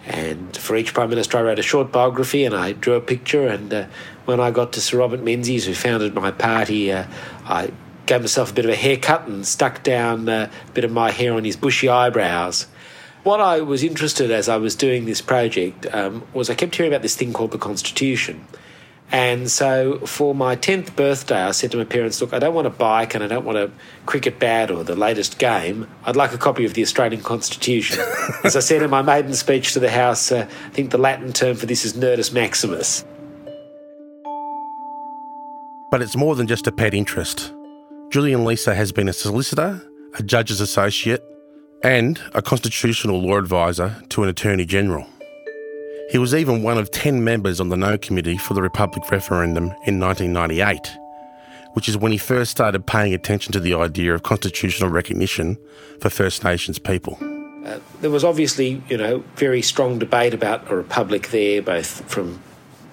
And 0.07 0.57
for 0.57 0.77
each 0.77 0.95
Prime 0.95 1.11
Minister, 1.11 1.39
I 1.39 1.43
wrote 1.43 1.59
a 1.59 1.63
short 1.63 1.93
biography 1.93 2.45
and 2.45 2.55
I 2.55 2.73
drew 2.73 2.95
a 2.95 3.01
picture. 3.01 3.47
And 3.47 3.73
uh, 3.73 3.87
when 4.31 4.39
I 4.39 4.53
got 4.53 4.73
to 4.75 4.81
Sir 4.81 4.99
Robert 4.99 5.23
Menzies, 5.23 5.67
who 5.67 5.75
founded 5.75 6.15
my 6.15 6.31
party, 6.31 6.93
uh, 6.93 7.05
I 7.45 7.73
gave 8.07 8.21
myself 8.21 8.53
a 8.53 8.55
bit 8.55 8.65
of 8.65 8.71
a 8.71 8.77
haircut 8.77 9.27
and 9.27 9.45
stuck 9.45 9.83
down 9.83 10.29
uh, 10.29 10.49
a 10.69 10.73
bit 10.73 10.85
of 10.85 10.93
my 10.93 11.11
hair 11.11 11.35
on 11.35 11.45
his 11.45 11.57
bushy 11.57 11.89
eyebrows. 11.89 12.69
What 13.25 13.41
I 13.41 13.61
was 13.61 13.83
interested 13.83 14.31
as 14.31 14.49
I 14.49 14.57
was 14.57 14.77
doing 14.77 15.05
this 15.05 15.21
project 15.21 15.87
um, 15.93 16.25
was 16.33 16.49
I 16.49 16.55
kept 16.55 16.77
hearing 16.77 16.93
about 16.93 17.03
this 17.03 17.17
thing 17.17 17.33
called 17.33 17.51
the 17.51 17.59
Constitution. 17.59 18.47
And 19.11 19.51
so 19.51 19.99
for 20.07 20.33
my 20.33 20.55
10th 20.55 20.95
birthday, 20.95 21.43
I 21.43 21.51
said 21.51 21.73
to 21.73 21.77
my 21.77 21.85
parents, 21.85 22.21
Look, 22.21 22.33
I 22.33 22.39
don't 22.39 22.55
want 22.55 22.69
a 22.69 22.71
bike 22.71 23.17
and 23.17 23.25
I 23.25 23.27
don't 23.27 23.45
want 23.45 23.59
a 23.59 23.73
cricket 24.07 24.39
bat 24.39 24.71
or 24.71 24.85
the 24.85 24.95
latest 24.95 25.41
game. 25.41 25.89
I'd 26.05 26.15
like 26.15 26.33
a 26.33 26.39
copy 26.39 26.65
of 26.65 26.75
the 26.75 26.83
Australian 26.83 27.23
Constitution. 27.23 27.99
As 28.45 28.55
I 28.55 28.61
said 28.61 28.81
in 28.81 28.91
my 28.91 29.03
maiden 29.03 29.35
speech 29.35 29.73
to 29.73 29.81
the 29.81 29.91
House, 29.91 30.31
uh, 30.31 30.47
I 30.49 30.69
think 30.71 30.93
the 30.93 30.99
Latin 30.99 31.33
term 31.33 31.57
for 31.57 31.67
this 31.67 31.85
is 31.85 31.95
Nerdus 31.95 32.33
Maximus. 32.33 33.05
But 35.91 36.03
it's 36.03 36.17
more 36.17 36.37
than 36.37 36.47
just 36.47 36.67
a 36.67 36.73
pet 36.73 36.95
interest. 36.95 37.53
Julian 38.11 38.41
Leeser 38.41 38.75
has 38.75 38.93
been 38.93 39.09
a 39.09 39.13
solicitor, 39.13 39.83
a 40.15 40.23
judge's 40.23 40.61
associate, 40.61 41.23
and 41.83 42.21
a 42.35 42.43
constitutional 42.43 43.21
law 43.21 43.39
advisor 43.39 43.97
to 44.11 44.23
an 44.23 44.29
attorney 44.29 44.65
general. 44.65 45.07
He 46.11 46.19
was 46.19 46.35
even 46.35 46.63
one 46.63 46.79
of 46.79 46.91
10 46.91 47.25
members 47.25 47.61
on 47.61 47.69
the 47.69 47.77
No 47.77 47.97
Committee 47.97 48.37
for 48.37 48.55
the 48.55 48.63
Republic 48.63 49.11
referendum 49.11 49.67
in 49.87 49.99
1998, 49.99 50.91
which 51.75 51.89
is 51.89 51.97
when 51.97 52.13
he 52.13 52.19
first 52.19 52.51
started 52.51 52.87
paying 52.87 53.15
attention 53.15 53.53
to 53.53 53.61
the 53.61 53.75
idea 53.75 54.15
of 54.15 54.23
constitutional 54.23 54.91
recognition 54.91 55.57
for 56.01 56.11
First 56.11 56.45
Nations 56.45 56.79
people. 56.79 57.17
Uh, 57.65 57.79
there 58.01 58.11
was 58.11 58.25
obviously, 58.25 58.83
you 58.89 58.97
know, 58.97 59.23
very 59.37 59.63
strong 59.63 59.99
debate 59.99 60.35
about 60.35 60.71
a 60.71 60.75
republic 60.75 61.29
there, 61.29 61.63
both 61.63 62.05
from 62.11 62.43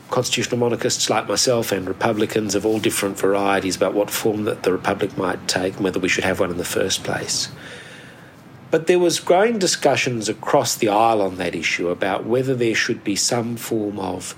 constitutional 0.10 0.60
monarchists 0.60 1.10
like 1.10 1.28
myself 1.28 1.72
and 1.72 1.88
Republicans 1.88 2.56
of 2.56 2.66
all 2.66 2.80
different 2.80 3.18
varieties 3.18 3.76
about 3.76 3.94
what 3.94 4.10
form 4.10 4.46
that 4.46 4.64
the 4.64 4.72
republic 4.72 5.18
might 5.18 5.48
take 5.48 5.76
and 5.76 5.84
whether 5.84 6.00
we 6.00 6.10
should 6.10 6.24
have 6.24 6.40
one 6.40 6.52
in 6.52 6.58
the 6.58 6.66
first 6.66 7.04
place. 7.04 7.50
But 8.70 8.88
there 8.88 9.00
was 9.00 9.20
growing 9.20 9.60
discussions 9.60 10.28
across 10.28 10.76
the 10.76 10.90
aisle 10.90 11.22
on 11.22 11.38
that 11.38 11.56
issue 11.56 11.90
about 11.90 12.26
whether 12.26 12.54
there 12.54 12.76
should 12.76 13.04
be 13.04 13.16
some 13.16 13.56
form 13.56 14.00
of 14.00 14.36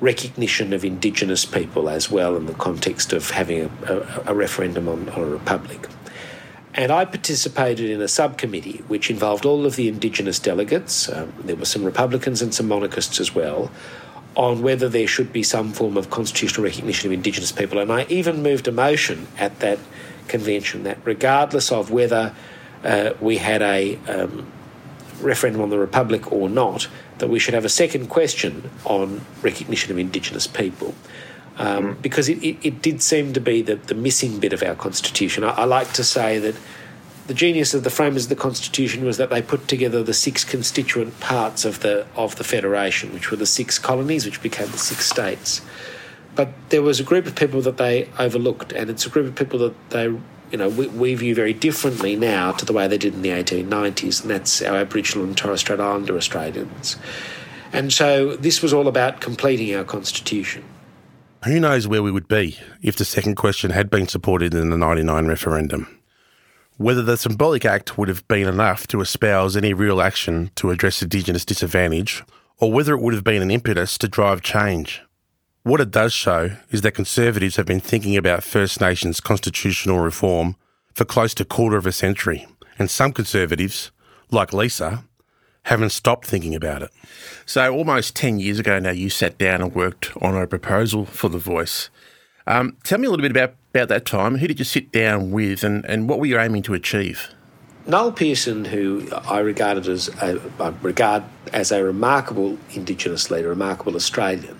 recognition 0.00 0.72
of 0.72 0.84
Indigenous 0.84 1.44
people 1.44 1.88
as 1.88 2.10
well 2.10 2.36
in 2.36 2.46
the 2.46 2.54
context 2.54 3.12
of 3.12 3.30
having 3.30 3.62
a, 3.62 3.70
a, 3.92 4.32
a 4.32 4.34
referendum 4.34 4.88
on, 4.88 5.08
on 5.10 5.22
a 5.22 5.26
republic. 5.26 5.88
And 6.74 6.92
I 6.92 7.04
participated 7.04 7.90
in 7.90 8.00
a 8.00 8.08
subcommittee 8.08 8.84
which 8.86 9.10
involved 9.10 9.44
all 9.44 9.66
of 9.66 9.74
the 9.74 9.88
Indigenous 9.88 10.38
delegates, 10.38 11.08
um, 11.08 11.32
there 11.40 11.56
were 11.56 11.64
some 11.64 11.84
Republicans 11.84 12.40
and 12.40 12.54
some 12.54 12.68
monarchists 12.68 13.18
as 13.18 13.34
well, 13.34 13.70
on 14.38 14.62
whether 14.62 14.88
there 14.88 15.08
should 15.08 15.32
be 15.32 15.42
some 15.42 15.72
form 15.72 15.96
of 15.96 16.10
constitutional 16.10 16.64
recognition 16.64 17.08
of 17.08 17.12
Indigenous 17.12 17.50
people. 17.50 17.80
And 17.80 17.92
I 17.92 18.06
even 18.08 18.40
moved 18.40 18.68
a 18.68 18.72
motion 18.72 19.26
at 19.36 19.58
that 19.58 19.80
convention 20.28 20.84
that, 20.84 20.98
regardless 21.04 21.72
of 21.72 21.90
whether 21.90 22.32
uh, 22.84 23.14
we 23.20 23.38
had 23.38 23.62
a 23.62 23.96
um, 24.06 24.46
referendum 25.20 25.60
on 25.60 25.70
the 25.70 25.78
Republic 25.78 26.30
or 26.30 26.48
not, 26.48 26.86
that 27.18 27.28
we 27.28 27.40
should 27.40 27.52
have 27.52 27.64
a 27.64 27.68
second 27.68 28.06
question 28.06 28.70
on 28.84 29.22
recognition 29.42 29.90
of 29.90 29.98
Indigenous 29.98 30.46
people. 30.46 30.94
Um, 31.56 31.96
mm. 31.96 32.02
Because 32.02 32.28
it, 32.28 32.40
it, 32.40 32.56
it, 32.62 32.80
did 32.80 33.02
seem 33.02 33.32
to 33.32 33.40
be 33.40 33.60
the, 33.62 33.74
the 33.74 33.94
missing 33.94 34.38
bit 34.38 34.52
of 34.52 34.62
our 34.62 34.76
Constitution. 34.76 35.42
I, 35.42 35.50
I, 35.50 35.64
like 35.64 35.92
to 35.94 36.04
say 36.04 36.38
that 36.38 36.54
the 37.28 37.34
genius 37.34 37.74
of 37.74 37.84
the 37.84 37.90
framers 37.90 38.24
of 38.24 38.30
the 38.30 38.36
Constitution 38.36 39.04
was 39.04 39.18
that 39.18 39.28
they 39.28 39.42
put 39.42 39.68
together 39.68 40.02
the 40.02 40.14
six 40.14 40.44
constituent 40.44 41.20
parts 41.20 41.66
of 41.66 41.80
the, 41.80 42.06
of 42.16 42.36
the 42.36 42.44
Federation, 42.44 43.12
which 43.12 43.30
were 43.30 43.36
the 43.36 43.46
six 43.46 43.78
colonies, 43.78 44.24
which 44.24 44.42
became 44.42 44.70
the 44.70 44.78
six 44.78 45.06
states. 45.06 45.60
But 46.34 46.48
there 46.70 46.80
was 46.80 47.00
a 47.00 47.04
group 47.04 47.26
of 47.26 47.36
people 47.36 47.60
that 47.62 47.76
they 47.76 48.08
overlooked, 48.18 48.72
and 48.72 48.88
it's 48.88 49.04
a 49.04 49.10
group 49.10 49.26
of 49.26 49.34
people 49.34 49.58
that 49.58 49.90
they 49.90 50.04
you 50.50 50.56
know, 50.56 50.70
we, 50.70 50.86
we, 50.86 51.14
view 51.14 51.34
very 51.34 51.52
differently 51.52 52.16
now 52.16 52.52
to 52.52 52.64
the 52.64 52.72
way 52.72 52.88
they 52.88 52.96
did 52.96 53.12
in 53.12 53.20
the 53.20 53.28
1890s, 53.28 54.22
and 54.22 54.30
that's 54.30 54.62
our 54.62 54.78
Aboriginal 54.78 55.26
and 55.26 55.36
Torres 55.36 55.60
Strait 55.60 55.78
Islander 55.78 56.16
Australians. 56.16 56.96
And 57.70 57.92
so 57.92 58.34
this 58.36 58.62
was 58.62 58.72
all 58.72 58.88
about 58.88 59.20
completing 59.20 59.74
our 59.74 59.84
constitution. 59.84 60.64
Who 61.44 61.60
knows 61.60 61.86
where 61.86 62.02
we 62.02 62.10
would 62.10 62.28
be 62.28 62.56
if 62.80 62.96
the 62.96 63.04
second 63.04 63.34
question 63.34 63.72
had 63.72 63.90
been 63.90 64.08
supported 64.08 64.54
in 64.54 64.70
the 64.70 64.78
99 64.78 65.26
referendum? 65.26 65.97
Whether 66.78 67.02
the 67.02 67.16
symbolic 67.16 67.64
act 67.64 67.98
would 67.98 68.06
have 68.06 68.26
been 68.28 68.46
enough 68.46 68.86
to 68.86 69.00
espouse 69.00 69.56
any 69.56 69.74
real 69.74 70.00
action 70.00 70.52
to 70.54 70.70
address 70.70 71.02
Indigenous 71.02 71.44
disadvantage, 71.44 72.22
or 72.58 72.72
whether 72.72 72.94
it 72.94 73.00
would 73.00 73.14
have 73.14 73.24
been 73.24 73.42
an 73.42 73.50
impetus 73.50 73.98
to 73.98 74.06
drive 74.06 74.42
change. 74.42 75.02
What 75.64 75.80
it 75.80 75.90
does 75.90 76.12
show 76.12 76.52
is 76.70 76.82
that 76.82 76.92
Conservatives 76.92 77.56
have 77.56 77.66
been 77.66 77.80
thinking 77.80 78.16
about 78.16 78.44
First 78.44 78.80
Nations 78.80 79.18
constitutional 79.18 79.98
reform 79.98 80.54
for 80.94 81.04
close 81.04 81.34
to 81.34 81.42
a 81.42 81.46
quarter 81.46 81.76
of 81.76 81.86
a 81.86 81.90
century, 81.90 82.46
and 82.78 82.88
some 82.88 83.12
Conservatives, 83.12 83.90
like 84.30 84.52
Leeser, 84.52 85.02
haven't 85.64 85.90
stopped 85.90 86.28
thinking 86.28 86.54
about 86.54 86.82
it. 86.82 86.90
So, 87.44 87.74
almost 87.74 88.14
10 88.14 88.38
years 88.38 88.60
ago 88.60 88.78
now, 88.78 88.92
you 88.92 89.10
sat 89.10 89.36
down 89.36 89.62
and 89.62 89.74
worked 89.74 90.16
on 90.22 90.36
a 90.36 90.46
proposal 90.46 91.06
for 91.06 91.28
The 91.28 91.38
Voice. 91.38 91.90
Um, 92.48 92.78
tell 92.82 92.98
me 92.98 93.06
a 93.06 93.10
little 93.10 93.22
bit 93.22 93.30
about, 93.30 93.54
about 93.74 93.88
that 93.88 94.06
time. 94.06 94.38
Who 94.38 94.48
did 94.48 94.58
you 94.58 94.64
sit 94.64 94.90
down 94.90 95.30
with, 95.32 95.62
and, 95.62 95.84
and 95.84 96.08
what 96.08 96.18
were 96.18 96.24
you 96.24 96.40
aiming 96.40 96.62
to 96.62 96.72
achieve? 96.72 97.28
Noel 97.86 98.10
Pearson, 98.10 98.64
who 98.64 99.06
I 99.12 99.40
regarded 99.40 99.86
as 99.86 100.08
a, 100.22 100.40
I 100.58 100.68
regard 100.80 101.24
as 101.52 101.70
a 101.70 101.84
remarkable 101.84 102.58
Indigenous 102.72 103.30
leader, 103.30 103.50
remarkable 103.50 103.94
Australian, 103.96 104.58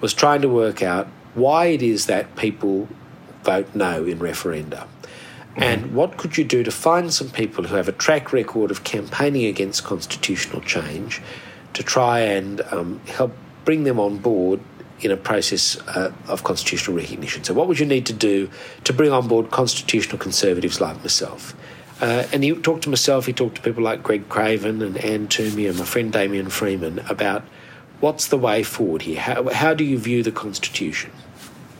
was 0.00 0.14
trying 0.14 0.40
to 0.42 0.48
work 0.48 0.82
out 0.82 1.08
why 1.34 1.66
it 1.66 1.82
is 1.82 2.06
that 2.06 2.34
people 2.36 2.88
vote 3.42 3.68
no 3.74 4.04
in 4.06 4.18
referenda. 4.18 4.86
Mm-hmm. 4.86 5.62
And 5.62 5.94
what 5.94 6.16
could 6.16 6.38
you 6.38 6.44
do 6.44 6.62
to 6.62 6.70
find 6.70 7.12
some 7.12 7.28
people 7.28 7.64
who 7.64 7.76
have 7.76 7.88
a 7.88 7.92
track 7.92 8.32
record 8.32 8.70
of 8.70 8.84
campaigning 8.84 9.44
against 9.44 9.84
constitutional 9.84 10.62
change 10.62 11.20
to 11.74 11.82
try 11.82 12.20
and 12.20 12.62
um, 12.72 12.98
help 13.06 13.34
bring 13.66 13.84
them 13.84 14.00
on 14.00 14.16
board 14.16 14.60
in 15.00 15.10
a 15.10 15.16
process 15.16 15.78
uh, 15.88 16.12
of 16.28 16.44
constitutional 16.44 16.96
recognition? 16.96 17.44
So, 17.44 17.54
what 17.54 17.68
would 17.68 17.78
you 17.78 17.86
need 17.86 18.06
to 18.06 18.12
do 18.12 18.50
to 18.84 18.92
bring 18.92 19.12
on 19.12 19.28
board 19.28 19.50
constitutional 19.50 20.18
conservatives 20.18 20.80
like 20.80 21.00
myself? 21.00 21.54
Uh, 22.00 22.26
and 22.32 22.44
he 22.44 22.54
talked 22.54 22.82
to 22.82 22.90
myself, 22.90 23.26
he 23.26 23.32
talked 23.32 23.56
to 23.56 23.62
people 23.62 23.82
like 23.82 24.02
Greg 24.02 24.28
Craven 24.28 24.82
and 24.82 24.98
Anne 24.98 25.28
Twomey 25.28 25.68
and 25.68 25.78
my 25.78 25.84
friend 25.84 26.12
Damien 26.12 26.50
Freeman 26.50 26.98
about 27.08 27.42
what's 28.00 28.28
the 28.28 28.36
way 28.36 28.62
forward 28.62 29.02
here? 29.02 29.20
How, 29.20 29.48
how 29.50 29.72
do 29.72 29.82
you 29.82 29.98
view 29.98 30.22
the 30.22 30.32
Constitution? 30.32 31.10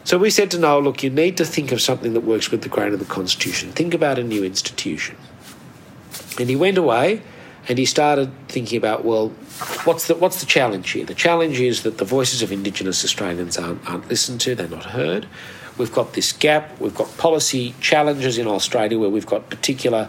So 0.05 0.19
we 0.19 0.31
said 0.31 0.51
to 0.53 0.59
Noel, 0.59 0.83
look, 0.83 1.03
you 1.03 1.11
need 1.11 1.37
to 1.37 1.45
think 1.45 1.73
of 1.73 1.83
something 1.83 2.15
that 2.15 2.21
works 2.21 2.51
with 2.51 2.63
the 2.63 2.69
grain 2.69 2.93
of 2.93 3.01
the 3.01 3.05
Constitution. 3.05 3.73
Think 3.73 3.93
about 3.93 4.19
a 4.19 4.23
new 4.23 4.45
institution. 4.45 5.17
And 6.39 6.49
he 6.49 6.57
went 6.57 6.79
away 6.79 7.23
and 7.69 7.77
he 7.77 7.85
started 7.85 8.31
thinking 8.49 8.79
about, 8.79 9.05
well, 9.05 9.33
what's 9.85 10.07
the, 10.09 10.15
what's 10.15 10.41
the 10.41 10.47
challenge 10.47 10.91
here? 10.91 11.05
The 11.05 11.15
challenge 11.15 11.61
is 11.61 11.83
that 11.83 11.99
the 11.99 12.05
voices 12.05 12.43
of 12.43 12.53
Indigenous 12.53 13.05
Australians 13.05 13.59
aren't, 13.59 13.89
aren't 13.89 14.09
listened 14.09 14.41
to, 14.43 14.55
they're 14.55 14.69
not 14.69 14.87
heard. 14.87 15.27
We've 15.79 15.93
got 15.93 16.15
this 16.15 16.33
gap, 16.33 16.81
we've 16.81 16.95
got 16.95 17.17
policy 17.19 17.75
challenges 17.81 18.39
in 18.39 18.47
Australia 18.47 18.99
where 18.99 19.11
we've 19.11 19.27
got 19.27 19.51
particular 19.51 20.09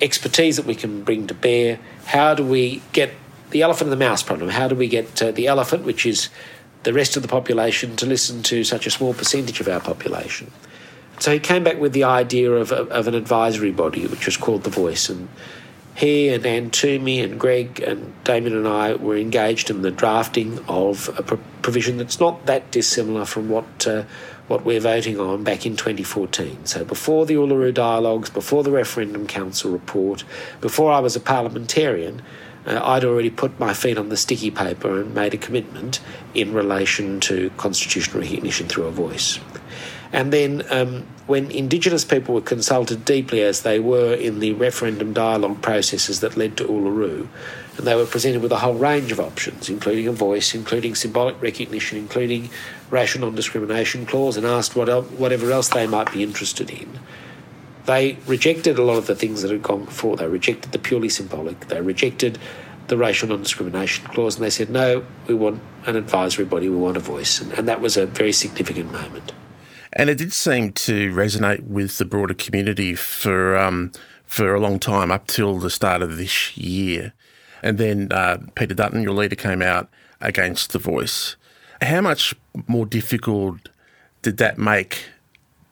expertise 0.00 0.56
that 0.56 0.66
we 0.66 0.74
can 0.74 1.04
bring 1.04 1.26
to 1.26 1.34
bear. 1.34 1.78
How 2.04 2.34
do 2.34 2.44
we 2.44 2.82
get 2.92 3.12
the 3.50 3.62
elephant 3.62 3.90
and 3.90 4.00
the 4.00 4.04
mouse 4.04 4.22
problem. 4.22 4.50
How 4.50 4.68
do 4.68 4.74
we 4.74 4.88
get 4.88 5.22
uh, 5.22 5.30
the 5.30 5.46
elephant, 5.46 5.84
which 5.84 6.04
is 6.04 6.28
the 6.82 6.92
rest 6.92 7.16
of 7.16 7.22
the 7.22 7.28
population 7.28 7.96
to 7.96 8.06
listen 8.06 8.42
to 8.44 8.64
such 8.64 8.86
a 8.86 8.90
small 8.90 9.14
percentage 9.14 9.60
of 9.60 9.68
our 9.68 9.80
population. 9.80 10.50
So 11.18 11.32
he 11.32 11.38
came 11.38 11.64
back 11.64 11.80
with 11.80 11.92
the 11.92 12.04
idea 12.04 12.52
of, 12.52 12.70
of 12.70 13.08
an 13.08 13.14
advisory 13.14 13.72
body, 13.72 14.06
which 14.06 14.26
was 14.26 14.36
called 14.36 14.64
The 14.64 14.70
Voice. 14.70 15.08
And 15.08 15.28
he 15.96 16.28
and 16.28 16.44
Anne 16.44 16.70
Twomey 16.70 17.24
and 17.24 17.40
Greg 17.40 17.80
and 17.80 18.12
Damien 18.22 18.54
and 18.54 18.68
I 18.68 18.94
were 18.94 19.16
engaged 19.16 19.70
in 19.70 19.80
the 19.80 19.90
drafting 19.90 20.62
of 20.68 21.08
a 21.18 21.22
provision 21.62 21.96
that's 21.96 22.20
not 22.20 22.44
that 22.46 22.70
dissimilar 22.70 23.24
from 23.24 23.48
what 23.48 23.86
uh, 23.86 24.04
what 24.46 24.64
we're 24.64 24.78
voting 24.78 25.18
on 25.18 25.42
back 25.42 25.66
in 25.66 25.74
2014. 25.74 26.66
So 26.66 26.84
before 26.84 27.26
the 27.26 27.34
Uluru 27.34 27.72
Dialogues, 27.72 28.30
before 28.30 28.62
the 28.62 28.70
Referendum 28.70 29.26
Council 29.26 29.72
report, 29.72 30.22
before 30.60 30.92
I 30.92 31.00
was 31.00 31.16
a 31.16 31.20
parliamentarian, 31.20 32.22
uh, 32.66 32.80
I'd 32.82 33.04
already 33.04 33.30
put 33.30 33.58
my 33.58 33.72
feet 33.72 33.96
on 33.96 34.10
the 34.10 34.16
sticky 34.16 34.50
paper 34.50 35.00
and 35.00 35.14
made 35.14 35.34
a 35.34 35.38
commitment 35.38 36.00
in 36.34 36.52
relation 36.52 37.20
to 37.20 37.50
constitutional 37.56 38.20
recognition 38.20 38.68
through 38.68 38.84
a 38.84 38.92
voice. 38.92 39.40
And 40.16 40.32
then 40.32 40.62
um, 40.70 41.06
when 41.26 41.50
Indigenous 41.50 42.02
people 42.02 42.34
were 42.34 42.40
consulted 42.40 43.04
deeply, 43.04 43.42
as 43.42 43.60
they 43.60 43.78
were 43.78 44.14
in 44.14 44.40
the 44.40 44.54
referendum 44.54 45.12
dialogue 45.12 45.60
processes 45.60 46.20
that 46.20 46.38
led 46.38 46.56
to 46.56 46.64
Uluru, 46.64 47.28
and 47.76 47.86
they 47.86 47.94
were 47.94 48.06
presented 48.06 48.40
with 48.40 48.50
a 48.50 48.60
whole 48.60 48.76
range 48.76 49.12
of 49.12 49.20
options, 49.20 49.68
including 49.68 50.08
a 50.08 50.12
voice, 50.12 50.54
including 50.54 50.94
symbolic 50.94 51.40
recognition, 51.42 51.98
including 51.98 52.48
racial 52.88 53.20
non-discrimination 53.20 54.06
clause, 54.06 54.38
and 54.38 54.46
asked 54.46 54.74
what 54.74 54.88
el- 54.88 55.02
whatever 55.02 55.52
else 55.52 55.68
they 55.68 55.86
might 55.86 56.10
be 56.10 56.22
interested 56.22 56.70
in. 56.70 56.98
They 57.84 58.16
rejected 58.26 58.78
a 58.78 58.82
lot 58.82 58.96
of 58.96 59.06
the 59.06 59.14
things 59.14 59.42
that 59.42 59.50
had 59.50 59.62
gone 59.62 59.84
before. 59.84 60.16
They 60.16 60.26
rejected 60.26 60.72
the 60.72 60.78
purely 60.78 61.10
symbolic. 61.10 61.68
They 61.68 61.82
rejected 61.82 62.38
the 62.88 62.96
racial 62.96 63.28
non-discrimination 63.28 64.06
clause, 64.06 64.36
and 64.36 64.44
they 64.46 64.50
said, 64.50 64.70
"No, 64.70 65.04
we 65.26 65.34
want 65.34 65.60
an 65.84 65.94
advisory 65.94 66.46
body. 66.46 66.70
We 66.70 66.76
want 66.76 66.96
a 66.96 67.00
voice," 67.00 67.38
and, 67.38 67.52
and 67.52 67.68
that 67.68 67.82
was 67.82 67.98
a 67.98 68.06
very 68.06 68.32
significant 68.32 68.90
moment. 68.90 69.32
And 69.98 70.10
it 70.10 70.18
did 70.18 70.34
seem 70.34 70.72
to 70.72 71.10
resonate 71.12 71.62
with 71.62 71.96
the 71.96 72.04
broader 72.04 72.34
community 72.34 72.94
for 72.94 73.56
um, 73.56 73.92
for 74.26 74.54
a 74.54 74.60
long 74.60 74.78
time 74.78 75.10
up 75.10 75.26
till 75.26 75.58
the 75.58 75.70
start 75.70 76.02
of 76.02 76.18
this 76.18 76.54
year. 76.56 77.14
And 77.62 77.78
then 77.78 78.12
uh, 78.12 78.38
Peter 78.54 78.74
Dutton, 78.74 79.02
your 79.02 79.14
leader, 79.14 79.36
came 79.36 79.62
out 79.62 79.88
against 80.20 80.72
the 80.72 80.78
voice. 80.78 81.36
How 81.80 82.02
much 82.02 82.34
more 82.66 82.84
difficult 82.84 83.70
did 84.20 84.36
that 84.36 84.58
make 84.58 85.06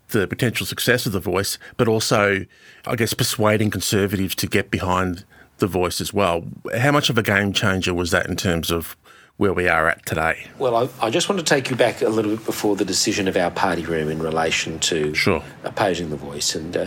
the 0.08 0.26
potential 0.26 0.64
success 0.64 1.04
of 1.04 1.12
the 1.12 1.20
voice, 1.20 1.58
but 1.76 1.86
also, 1.86 2.46
I 2.86 2.96
guess, 2.96 3.12
persuading 3.12 3.70
conservatives 3.70 4.34
to 4.36 4.46
get 4.46 4.70
behind 4.70 5.24
the 5.58 5.66
voice 5.66 6.00
as 6.00 6.14
well? 6.14 6.44
How 6.78 6.92
much 6.92 7.10
of 7.10 7.18
a 7.18 7.22
game 7.22 7.52
changer 7.52 7.92
was 7.92 8.10
that 8.12 8.26
in 8.26 8.36
terms 8.36 8.70
of 8.70 8.96
where 9.36 9.52
we 9.52 9.68
are 9.68 9.88
at 9.88 10.04
today. 10.06 10.46
Well, 10.58 10.76
I, 10.76 11.06
I, 11.06 11.10
just 11.10 11.28
want 11.28 11.40
to 11.40 11.44
take 11.44 11.68
you 11.68 11.76
back 11.76 12.02
a 12.02 12.08
little 12.08 12.36
bit 12.36 12.46
before 12.46 12.76
the 12.76 12.84
decision 12.84 13.26
of 13.26 13.36
our 13.36 13.50
party 13.50 13.84
room 13.84 14.08
in 14.08 14.22
relation 14.22 14.78
to 14.80 15.12
sure. 15.14 15.42
opposing 15.64 16.10
the 16.10 16.16
voice. 16.16 16.54
And 16.54 16.76
uh, 16.76 16.86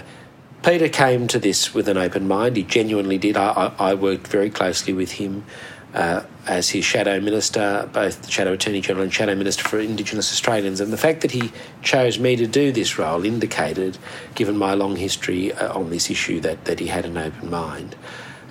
Peter 0.63 0.87
came 0.87 1.27
to 1.27 1.39
this 1.39 1.73
with 1.73 1.89
an 1.89 1.97
open 1.97 2.27
mind. 2.27 2.55
He 2.55 2.63
genuinely 2.63 3.17
did. 3.17 3.35
I, 3.35 3.73
I 3.77 3.93
worked 3.93 4.27
very 4.27 4.49
closely 4.49 4.93
with 4.93 5.13
him 5.13 5.45
uh, 5.93 6.23
as 6.45 6.69
his 6.69 6.85
shadow 6.85 7.19
minister, 7.19 7.89
both 7.91 8.21
the 8.21 8.31
shadow 8.31 8.53
attorney 8.53 8.81
general 8.81 9.03
and 9.03 9.13
shadow 9.13 9.35
minister 9.35 9.63
for 9.63 9.79
Indigenous 9.79 10.31
Australians. 10.31 10.79
And 10.79 10.93
the 10.93 10.97
fact 10.97 11.21
that 11.21 11.31
he 11.31 11.51
chose 11.81 12.17
me 12.17 12.35
to 12.37 12.47
do 12.47 12.71
this 12.71 12.97
role 12.97 13.25
indicated, 13.25 13.97
given 14.35 14.57
my 14.57 14.73
long 14.73 14.95
history 14.95 15.51
uh, 15.53 15.77
on 15.77 15.89
this 15.89 16.09
issue, 16.09 16.39
that, 16.41 16.65
that 16.65 16.79
he 16.79 16.87
had 16.87 17.05
an 17.05 17.17
open 17.17 17.49
mind. 17.49 17.95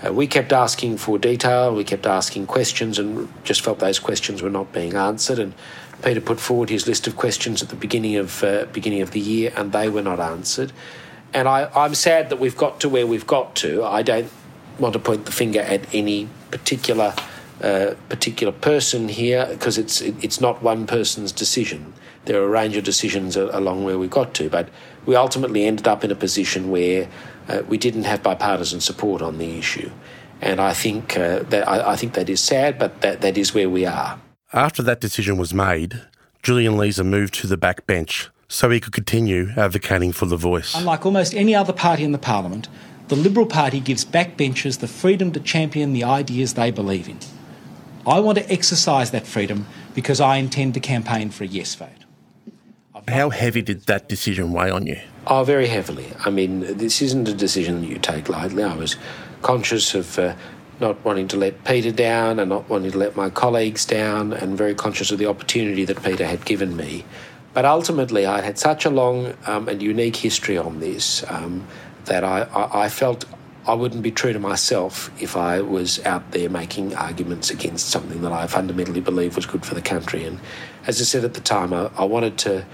Uh, 0.06 0.12
we 0.12 0.26
kept 0.26 0.52
asking 0.52 0.98
for 0.98 1.18
detail, 1.18 1.74
we 1.74 1.84
kept 1.84 2.06
asking 2.06 2.46
questions, 2.46 2.98
and 2.98 3.28
just 3.44 3.62
felt 3.62 3.78
those 3.78 3.98
questions 3.98 4.42
were 4.42 4.50
not 4.50 4.72
being 4.72 4.94
answered. 4.94 5.38
And 5.38 5.54
Peter 6.02 6.20
put 6.20 6.38
forward 6.38 6.70
his 6.70 6.86
list 6.86 7.06
of 7.06 7.16
questions 7.16 7.62
at 7.62 7.68
the 7.70 7.76
beginning 7.76 8.16
of 8.16 8.44
uh, 8.44 8.66
beginning 8.66 9.02
of 9.02 9.12
the 9.12 9.20
year, 9.20 9.52
and 9.56 9.72
they 9.72 9.88
were 9.88 10.02
not 10.02 10.20
answered. 10.20 10.72
And 11.32 11.48
I, 11.48 11.70
I'm 11.74 11.94
sad 11.94 12.30
that 12.30 12.38
we've 12.38 12.56
got 12.56 12.80
to 12.80 12.88
where 12.88 13.06
we've 13.06 13.26
got 13.26 13.54
to. 13.56 13.84
I 13.84 14.02
don't 14.02 14.30
want 14.78 14.92
to 14.92 14.98
point 14.98 15.26
the 15.26 15.32
finger 15.32 15.60
at 15.60 15.92
any 15.94 16.28
particular 16.50 17.14
uh, 17.62 17.94
particular 18.08 18.52
person 18.52 19.08
here 19.08 19.46
because 19.46 19.78
it's 19.78 20.00
it, 20.00 20.14
it's 20.22 20.40
not 20.40 20.62
one 20.62 20.86
person's 20.86 21.32
decision. 21.32 21.94
There 22.26 22.40
are 22.40 22.44
a 22.44 22.48
range 22.48 22.76
of 22.76 22.84
decisions 22.84 23.36
along 23.36 23.84
where 23.84 23.98
we 23.98 24.08
got 24.08 24.34
to, 24.34 24.50
but 24.50 24.68
we 25.06 25.14
ultimately 25.16 25.64
ended 25.64 25.88
up 25.88 26.04
in 26.04 26.10
a 26.10 26.14
position 26.14 26.70
where 26.70 27.08
uh, 27.48 27.62
we 27.68 27.78
didn't 27.78 28.04
have 28.04 28.22
bipartisan 28.22 28.80
support 28.80 29.22
on 29.22 29.38
the 29.38 29.58
issue. 29.58 29.90
And 30.40 30.60
I 30.60 30.74
think 30.74 31.16
uh, 31.16 31.40
that 31.44 31.66
I, 31.66 31.92
I, 31.92 31.96
think 31.96 32.12
that 32.14 32.28
is 32.28 32.40
sad, 32.40 32.78
but 32.78 33.00
that, 33.00 33.22
that 33.22 33.38
is 33.38 33.54
where 33.54 33.70
we 33.70 33.86
are. 33.86 34.20
After 34.52 34.82
that 34.82 35.00
decision 35.00 35.38
was 35.38 35.54
made, 35.54 36.02
Julian 36.42 36.74
Leeser 36.74 37.06
moved 37.06 37.34
to 37.34 37.46
the 37.46 37.56
back 37.56 37.86
bench 37.86 38.28
so 38.48 38.70
he 38.70 38.80
could 38.80 38.92
continue 38.92 39.50
advocating 39.56 40.12
for 40.12 40.26
the 40.26 40.36
voice. 40.36 40.74
Unlike 40.74 41.06
almost 41.06 41.34
any 41.34 41.54
other 41.54 41.72
party 41.72 42.04
in 42.04 42.12
the 42.12 42.18
parliament, 42.18 42.68
the 43.08 43.16
Liberal 43.16 43.46
Party 43.46 43.80
gives 43.80 44.04
backbenchers 44.04 44.80
the 44.80 44.88
freedom 44.88 45.32
to 45.32 45.40
champion 45.40 45.92
the 45.92 46.04
ideas 46.04 46.54
they 46.54 46.70
believe 46.70 47.08
in. 47.08 47.18
I 48.06 48.20
want 48.20 48.38
to 48.38 48.52
exercise 48.52 49.10
that 49.12 49.26
freedom 49.26 49.66
because 49.94 50.20
I 50.20 50.36
intend 50.36 50.74
to 50.74 50.80
campaign 50.80 51.30
for 51.30 51.44
a 51.44 51.46
yes 51.46 51.74
vote. 51.74 52.05
How 53.08 53.30
heavy 53.30 53.62
did 53.62 53.82
that 53.82 54.08
decision 54.08 54.52
weigh 54.52 54.70
on 54.70 54.86
you? 54.86 55.00
Oh, 55.28 55.44
very 55.44 55.68
heavily. 55.68 56.06
I 56.24 56.30
mean, 56.30 56.60
this 56.76 57.00
isn't 57.02 57.28
a 57.28 57.34
decision 57.34 57.80
that 57.80 57.86
you 57.86 57.98
take 57.98 58.28
lightly. 58.28 58.64
I 58.64 58.74
was 58.74 58.96
conscious 59.42 59.94
of 59.94 60.18
uh, 60.18 60.34
not 60.80 61.04
wanting 61.04 61.28
to 61.28 61.36
let 61.36 61.64
Peter 61.64 61.92
down 61.92 62.40
and 62.40 62.48
not 62.48 62.68
wanting 62.68 62.90
to 62.90 62.98
let 62.98 63.14
my 63.14 63.30
colleagues 63.30 63.84
down, 63.84 64.32
and 64.32 64.58
very 64.58 64.74
conscious 64.74 65.12
of 65.12 65.18
the 65.18 65.26
opportunity 65.26 65.84
that 65.84 66.02
Peter 66.02 66.26
had 66.26 66.44
given 66.44 66.76
me. 66.76 67.04
But 67.54 67.64
ultimately, 67.64 68.26
I 68.26 68.40
had 68.40 68.58
such 68.58 68.84
a 68.84 68.90
long 68.90 69.34
um, 69.46 69.68
and 69.68 69.80
unique 69.80 70.16
history 70.16 70.58
on 70.58 70.80
this 70.80 71.24
um, 71.28 71.66
that 72.06 72.24
I, 72.24 72.42
I, 72.42 72.84
I 72.84 72.88
felt 72.88 73.24
I 73.66 73.74
wouldn't 73.74 74.02
be 74.02 74.10
true 74.10 74.32
to 74.32 74.38
myself 74.38 75.10
if 75.22 75.36
I 75.36 75.60
was 75.60 76.04
out 76.04 76.32
there 76.32 76.50
making 76.50 76.94
arguments 76.94 77.50
against 77.50 77.88
something 77.88 78.22
that 78.22 78.32
I 78.32 78.46
fundamentally 78.46 79.00
believe 79.00 79.36
was 79.36 79.46
good 79.46 79.64
for 79.64 79.74
the 79.74 79.82
country. 79.82 80.24
And 80.24 80.40
as 80.86 81.00
I 81.00 81.04
said 81.04 81.24
at 81.24 81.34
the 81.34 81.40
time, 81.40 81.72
I, 81.72 81.90
I 81.96 82.04
wanted 82.04 82.36
to 82.38 82.66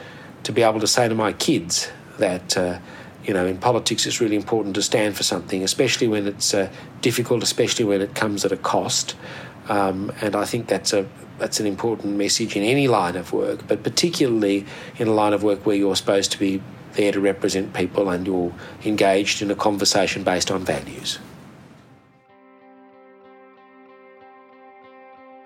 to 0.44 0.52
be 0.52 0.62
able 0.62 0.81
to 0.81 0.87
say 0.87 1.09
to 1.09 1.14
my 1.14 1.33
kids 1.33 1.90
that. 2.18 2.57
Uh, 2.57 2.78
you 3.24 3.33
know, 3.33 3.46
in 3.46 3.57
politics, 3.57 4.05
it's 4.05 4.20
really 4.20 4.35
important 4.35 4.74
to 4.74 4.83
stand 4.83 5.16
for 5.16 5.22
something, 5.22 5.62
especially 5.62 6.09
when 6.09 6.26
it's 6.26 6.55
uh, 6.55 6.68
difficult, 7.02 7.44
especially 7.44 7.85
when 7.85 8.00
it 8.00 8.16
comes 8.16 8.44
at 8.44 8.50
a 8.50 8.57
cost. 8.57 9.14
Um, 9.68 10.11
and 10.20 10.35
I 10.35 10.44
think 10.44 10.66
that's 10.66 10.92
a 10.92 11.09
that's 11.38 11.61
an 11.61 11.66
important 11.66 12.16
message 12.16 12.57
in 12.57 12.62
any 12.62 12.88
line 12.88 13.16
of 13.16 13.33
work, 13.33 13.66
but 13.66 13.83
particularly 13.83 14.66
in 14.98 15.09
a 15.09 15.12
line 15.12 15.33
of 15.33 15.42
work 15.42 15.64
where 15.64 15.76
you're 15.76 15.96
supposed 15.96 16.33
to 16.33 16.38
be 16.38 16.62
there 16.94 17.12
to 17.12 17.20
represent 17.20 17.74
people 17.74 18.11
and 18.11 18.26
you're 18.26 18.52
engaged 18.85 19.42
in 19.42 19.50
a 19.50 19.55
conversation 19.55 20.22
based 20.22 20.50
on 20.50 20.64
values. 20.64 21.18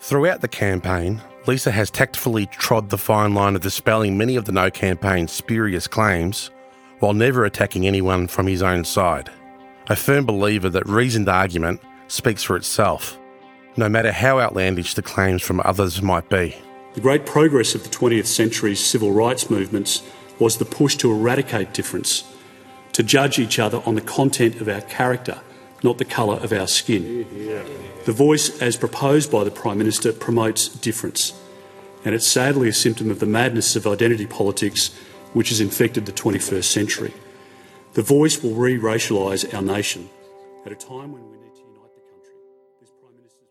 Throughout 0.00 0.40
the 0.40 0.48
campaign, 0.48 1.22
Leeser 1.46 1.70
has 1.70 1.92
tactfully 1.92 2.46
trod 2.46 2.90
the 2.90 2.98
fine 2.98 3.32
line 3.32 3.54
of 3.54 3.62
dispelling 3.62 4.18
many 4.18 4.34
of 4.34 4.46
the 4.46 4.52
No 4.52 4.68
campaign's 4.68 5.30
spurious 5.30 5.86
claims 5.86 6.50
while 6.98 7.12
never 7.12 7.44
attacking 7.44 7.86
anyone 7.86 8.26
from 8.26 8.48
his 8.48 8.62
own 8.62 8.84
side. 8.84 9.30
A 9.88 9.94
firm 9.94 10.26
believer 10.26 10.68
that 10.70 10.88
reasoned 10.88 11.28
argument 11.28 11.80
speaks 12.08 12.42
for 12.42 12.56
itself, 12.56 13.16
no 13.76 13.88
matter 13.88 14.10
how 14.10 14.40
outlandish 14.40 14.94
the 14.94 15.02
claims 15.02 15.42
from 15.42 15.60
others 15.64 16.02
might 16.02 16.28
be. 16.28 16.56
The 16.94 17.00
great 17.00 17.26
progress 17.26 17.76
of 17.76 17.84
the 17.84 17.90
20th 17.90 18.26
century's 18.26 18.84
civil 18.84 19.12
rights 19.12 19.48
movements 19.48 20.02
was 20.40 20.56
the 20.56 20.64
push 20.64 20.96
to 20.96 21.12
eradicate 21.12 21.72
difference, 21.72 22.24
to 22.92 23.04
judge 23.04 23.38
each 23.38 23.60
other 23.60 23.82
on 23.86 23.94
the 23.94 24.00
content 24.00 24.60
of 24.60 24.68
our 24.68 24.80
character, 24.80 25.40
not 25.82 25.98
the 25.98 26.04
colour 26.04 26.36
of 26.36 26.52
our 26.52 26.66
skin. 26.66 27.26
The 28.04 28.12
voice, 28.12 28.60
as 28.62 28.76
proposed 28.76 29.30
by 29.30 29.44
the 29.44 29.50
Prime 29.50 29.78
Minister, 29.78 30.12
promotes 30.12 30.68
difference. 30.68 31.32
And 32.04 32.14
it's 32.14 32.26
sadly 32.26 32.68
a 32.68 32.72
symptom 32.72 33.10
of 33.10 33.18
the 33.18 33.26
madness 33.26 33.74
of 33.76 33.86
identity 33.86 34.26
politics 34.26 34.94
which 35.32 35.48
has 35.50 35.60
infected 35.60 36.06
the 36.06 36.12
21st 36.12 36.64
century. 36.64 37.12
The 37.94 38.02
voice 38.02 38.42
will 38.42 38.54
re 38.54 38.78
racialise 38.78 39.52
our 39.54 39.62
nation 39.62 40.08
at 40.64 40.72
a 40.72 40.74
time 40.74 41.12
when 41.12 41.24
we 41.30 41.36
need 41.38 41.54
to 41.54 41.62
unite 41.62 41.94
the 41.94 42.02
country. 42.02 42.34
This 42.80 42.90
Prime 42.90 43.14
Minister's 43.14 43.48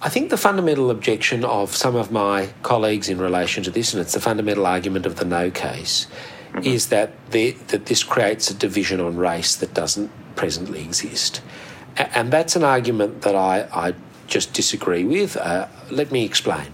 I 0.00 0.08
think 0.08 0.30
the 0.30 0.36
fundamental 0.36 0.90
objection 0.90 1.44
of 1.44 1.74
some 1.74 1.96
of 1.96 2.10
my 2.10 2.50
colleagues 2.62 3.08
in 3.08 3.18
relation 3.18 3.62
to 3.64 3.70
this, 3.70 3.92
and 3.92 4.00
it's 4.00 4.12
the 4.12 4.20
fundamental 4.20 4.66
argument 4.66 5.06
of 5.06 5.16
the 5.16 5.24
no 5.24 5.50
case, 5.50 6.06
mm-hmm. 6.52 6.64
is 6.64 6.88
that, 6.88 7.12
that 7.30 7.86
this 7.86 8.02
creates 8.02 8.50
a 8.50 8.54
division 8.54 9.00
on 9.00 9.16
race 9.16 9.56
that 9.56 9.74
doesn't 9.74 10.10
presently 10.38 10.80
exist. 10.80 11.42
And 11.96 12.30
that's 12.30 12.54
an 12.54 12.62
argument 12.62 13.22
that 13.22 13.34
I, 13.34 13.68
I 13.72 13.94
just 14.28 14.54
disagree 14.54 15.04
with. 15.04 15.36
Uh, 15.36 15.66
let 15.90 16.12
me 16.12 16.24
explain. 16.24 16.68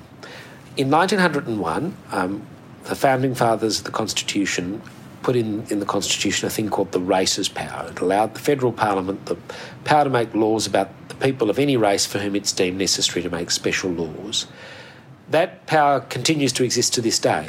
In 0.76 0.90
1901, 0.90 1.96
um, 2.12 2.46
the 2.84 2.94
founding 2.94 3.34
fathers 3.34 3.78
of 3.78 3.86
the 3.86 3.90
Constitution 3.90 4.82
put 5.22 5.34
in, 5.34 5.64
in 5.70 5.80
the 5.80 5.86
Constitution 5.86 6.46
a 6.46 6.50
thing 6.50 6.68
called 6.68 6.92
the 6.92 7.00
races 7.00 7.48
power. 7.48 7.88
It 7.90 8.00
allowed 8.00 8.34
the 8.34 8.40
federal 8.40 8.72
parliament 8.72 9.24
the 9.24 9.36
power 9.84 10.04
to 10.04 10.10
make 10.10 10.34
laws 10.34 10.66
about 10.66 10.90
the 11.08 11.14
people 11.14 11.48
of 11.48 11.58
any 11.58 11.78
race 11.78 12.04
for 12.04 12.18
whom 12.18 12.36
it's 12.36 12.52
deemed 12.52 12.76
necessary 12.76 13.22
to 13.22 13.30
make 13.30 13.50
special 13.50 13.90
laws. 13.90 14.46
That 15.30 15.66
power 15.66 16.00
continues 16.00 16.52
to 16.54 16.64
exist 16.64 16.92
to 16.94 17.00
this 17.00 17.18
day. 17.18 17.48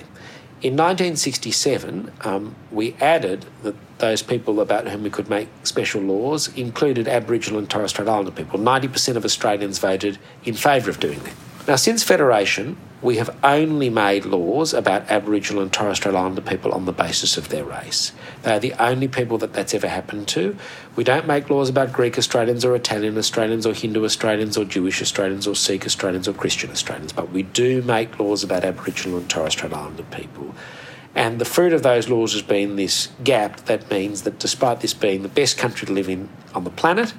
In 0.61 0.73
1967, 0.73 2.11
um, 2.21 2.55
we 2.71 2.95
added 3.01 3.45
that 3.63 3.75
those 3.97 4.21
people 4.21 4.61
about 4.61 4.87
whom 4.87 5.03
we 5.03 5.09
could 5.09 5.29
make 5.29 5.49
special 5.63 6.01
laws 6.01 6.47
included 6.55 7.07
Aboriginal 7.07 7.59
and 7.59 7.69
Torres 7.69 7.91
Strait 7.91 8.07
Islander 8.07 8.31
people. 8.31 8.57
90% 8.57 9.15
of 9.15 9.25
Australians 9.25 9.79
voted 9.79 10.17
in 10.45 10.53
favour 10.53 10.89
of 10.89 10.99
doing 10.99 11.19
that. 11.19 11.33
Now, 11.67 11.75
since 11.75 12.03
Federation, 12.03 12.77
we 13.05 13.17
have 13.17 13.37
only 13.43 13.87
made 13.89 14.25
laws 14.25 14.73
about 14.73 15.09
Aboriginal 15.11 15.61
and 15.61 15.71
Torres 15.71 15.97
Strait 15.97 16.15
Islander 16.15 16.41
people 16.41 16.71
on 16.71 16.85
the 16.85 16.91
basis 16.91 17.37
of 17.37 17.49
their 17.49 17.63
race. 17.63 18.11
They 18.41 18.51
are 18.51 18.59
the 18.59 18.73
only 18.73 19.07
people 19.07 19.37
that 19.37 19.53
that's 19.53 19.75
ever 19.75 19.87
happened 19.87 20.27
to. 20.29 20.57
We 20.95 21.03
don't 21.03 21.27
make 21.27 21.51
laws 21.51 21.69
about 21.69 21.93
Greek 21.93 22.17
Australians 22.17 22.65
or 22.65 22.75
Italian 22.75 23.15
Australians 23.19 23.67
or 23.67 23.73
Hindu 23.73 24.03
Australians 24.03 24.57
or 24.57 24.65
Jewish 24.65 25.03
Australians 25.03 25.45
or 25.45 25.55
Sikh 25.55 25.85
Australians 25.85 26.27
or 26.27 26.33
Christian 26.33 26.71
Australians, 26.71 27.13
but 27.13 27.29
we 27.31 27.43
do 27.43 27.83
make 27.83 28.19
laws 28.19 28.43
about 28.43 28.65
Aboriginal 28.65 29.19
and 29.19 29.29
Torres 29.29 29.53
Strait 29.53 29.71
Islander 29.71 30.03
people. 30.03 30.55
And 31.13 31.39
the 31.39 31.45
fruit 31.45 31.73
of 31.73 31.83
those 31.83 32.09
laws 32.09 32.33
has 32.33 32.41
been 32.41 32.75
this 32.75 33.09
gap 33.23 33.57
that 33.65 33.89
means 33.91 34.23
that 34.23 34.39
despite 34.39 34.81
this 34.81 34.95
being 34.95 35.21
the 35.21 35.29
best 35.29 35.59
country 35.59 35.85
to 35.85 35.93
live 35.93 36.09
in 36.09 36.27
on 36.55 36.63
the 36.63 36.71
planet, 36.71 37.13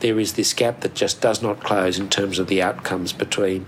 there 0.00 0.18
is 0.18 0.32
this 0.32 0.52
gap 0.52 0.80
that 0.80 0.94
just 0.94 1.20
does 1.20 1.42
not 1.42 1.62
close 1.62 1.96
in 1.98 2.08
terms 2.10 2.40
of 2.40 2.48
the 2.48 2.60
outcomes 2.60 3.12
between 3.12 3.66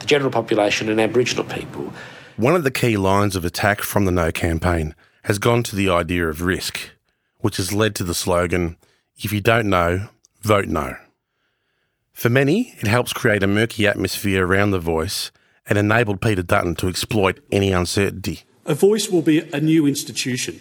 the 0.00 0.06
general 0.06 0.30
population 0.30 0.88
and 0.88 1.00
Aboriginal 1.00 1.44
people. 1.44 1.92
One 2.36 2.56
of 2.56 2.64
the 2.64 2.70
key 2.70 2.96
lines 2.96 3.36
of 3.36 3.44
attack 3.44 3.82
from 3.82 4.06
the 4.06 4.10
No 4.10 4.32
campaign 4.32 4.94
has 5.24 5.38
gone 5.38 5.62
to 5.64 5.76
the 5.76 5.90
idea 5.90 6.26
of 6.26 6.42
risk, 6.42 6.80
which 7.38 7.58
has 7.58 7.72
led 7.72 7.94
to 7.96 8.04
the 8.04 8.14
slogan, 8.14 8.76
if 9.16 9.32
you 9.32 9.40
don't 9.40 9.68
know, 9.68 10.08
vote 10.40 10.66
no. 10.66 10.96
For 12.12 12.30
many, 12.30 12.74
it 12.78 12.86
helps 12.86 13.12
create 13.12 13.42
a 13.42 13.46
murky 13.46 13.86
atmosphere 13.86 14.46
around 14.46 14.70
the 14.70 14.78
voice 14.78 15.30
and 15.66 15.78
enabled 15.78 16.20
Peter 16.20 16.42
Dutton 16.42 16.74
to 16.76 16.88
exploit 16.88 17.40
any 17.52 17.72
uncertainty. 17.72 18.42
A 18.66 18.74
voice 18.74 19.08
will 19.08 19.22
be 19.22 19.40
a 19.52 19.60
new 19.60 19.86
institution. 19.86 20.60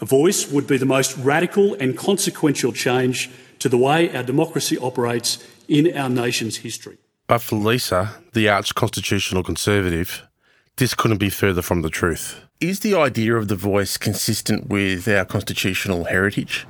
A 0.00 0.04
voice 0.04 0.50
would 0.50 0.66
be 0.66 0.76
the 0.76 0.86
most 0.86 1.16
radical 1.18 1.74
and 1.74 1.96
consequential 1.96 2.72
change 2.72 3.30
to 3.58 3.68
the 3.68 3.78
way 3.78 4.14
our 4.14 4.22
democracy 4.22 4.78
operates 4.78 5.44
in 5.68 5.96
our 5.96 6.08
nation's 6.08 6.58
history. 6.58 6.98
But 7.28 7.42
for 7.42 7.56
Leeser, 7.56 8.08
the 8.32 8.48
arch 8.48 8.74
constitutional 8.74 9.42
conservative, 9.42 10.26
this 10.76 10.94
couldn't 10.94 11.18
be 11.18 11.28
further 11.28 11.60
from 11.60 11.82
the 11.82 11.90
truth. 11.90 12.40
Is 12.58 12.80
the 12.80 12.94
idea 12.94 13.36
of 13.36 13.48
the 13.48 13.54
voice 13.54 13.98
consistent 13.98 14.68
with 14.68 15.06
our 15.06 15.26
constitutional 15.26 16.04
heritage? 16.04 16.66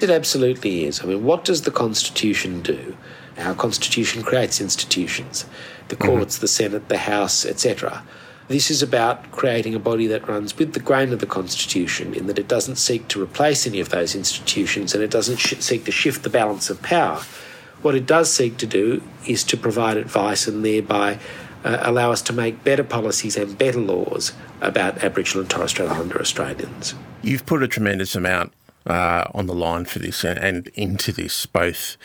It 0.00 0.08
absolutely 0.08 0.84
is. 0.84 1.02
I 1.02 1.06
mean, 1.06 1.24
what 1.24 1.44
does 1.44 1.62
the 1.62 1.72
Constitution 1.72 2.62
do? 2.62 2.96
Our 3.36 3.54
Constitution 3.54 4.22
creates 4.22 4.60
institutions 4.60 5.44
the 5.88 5.96
courts, 5.96 6.36
mm-hmm. 6.36 6.42
the 6.42 6.48
Senate, 6.48 6.88
the 6.88 6.98
House, 6.98 7.44
etc. 7.44 8.04
This 8.46 8.70
is 8.70 8.80
about 8.80 9.32
creating 9.32 9.74
a 9.74 9.80
body 9.80 10.06
that 10.06 10.28
runs 10.28 10.56
with 10.56 10.72
the 10.72 10.80
grain 10.80 11.12
of 11.12 11.18
the 11.18 11.26
Constitution, 11.26 12.14
in 12.14 12.28
that 12.28 12.38
it 12.38 12.46
doesn't 12.46 12.76
seek 12.76 13.08
to 13.08 13.20
replace 13.20 13.66
any 13.66 13.80
of 13.80 13.88
those 13.88 14.14
institutions 14.14 14.94
and 14.94 15.02
it 15.02 15.10
doesn't 15.10 15.38
sh- 15.38 15.58
seek 15.58 15.84
to 15.84 15.90
shift 15.90 16.22
the 16.22 16.30
balance 16.30 16.70
of 16.70 16.80
power. 16.80 17.22
What 17.82 17.94
it 17.94 18.06
does 18.06 18.32
seek 18.32 18.56
to 18.58 18.66
do 18.66 19.02
is 19.26 19.44
to 19.44 19.56
provide 19.56 19.96
advice 19.96 20.46
and 20.46 20.64
thereby 20.64 21.18
uh, 21.64 21.78
allow 21.82 22.12
us 22.12 22.22
to 22.22 22.32
make 22.32 22.64
better 22.64 22.84
policies 22.84 23.36
and 23.36 23.56
better 23.56 23.80
laws 23.80 24.32
about 24.60 25.02
Aboriginal 25.02 25.42
and 25.42 25.50
Torres 25.50 25.70
Strait 25.70 25.90
Islander 25.90 26.20
Australians. 26.20 26.94
You've 27.22 27.46
put 27.46 27.62
a 27.62 27.68
tremendous 27.68 28.14
amount 28.14 28.52
uh, 28.86 29.24
on 29.34 29.46
the 29.46 29.54
line 29.54 29.84
for 29.84 29.98
this 29.98 30.24
and, 30.24 30.38
and 30.38 30.68
into 30.68 31.12
this, 31.12 31.46
both 31.46 31.96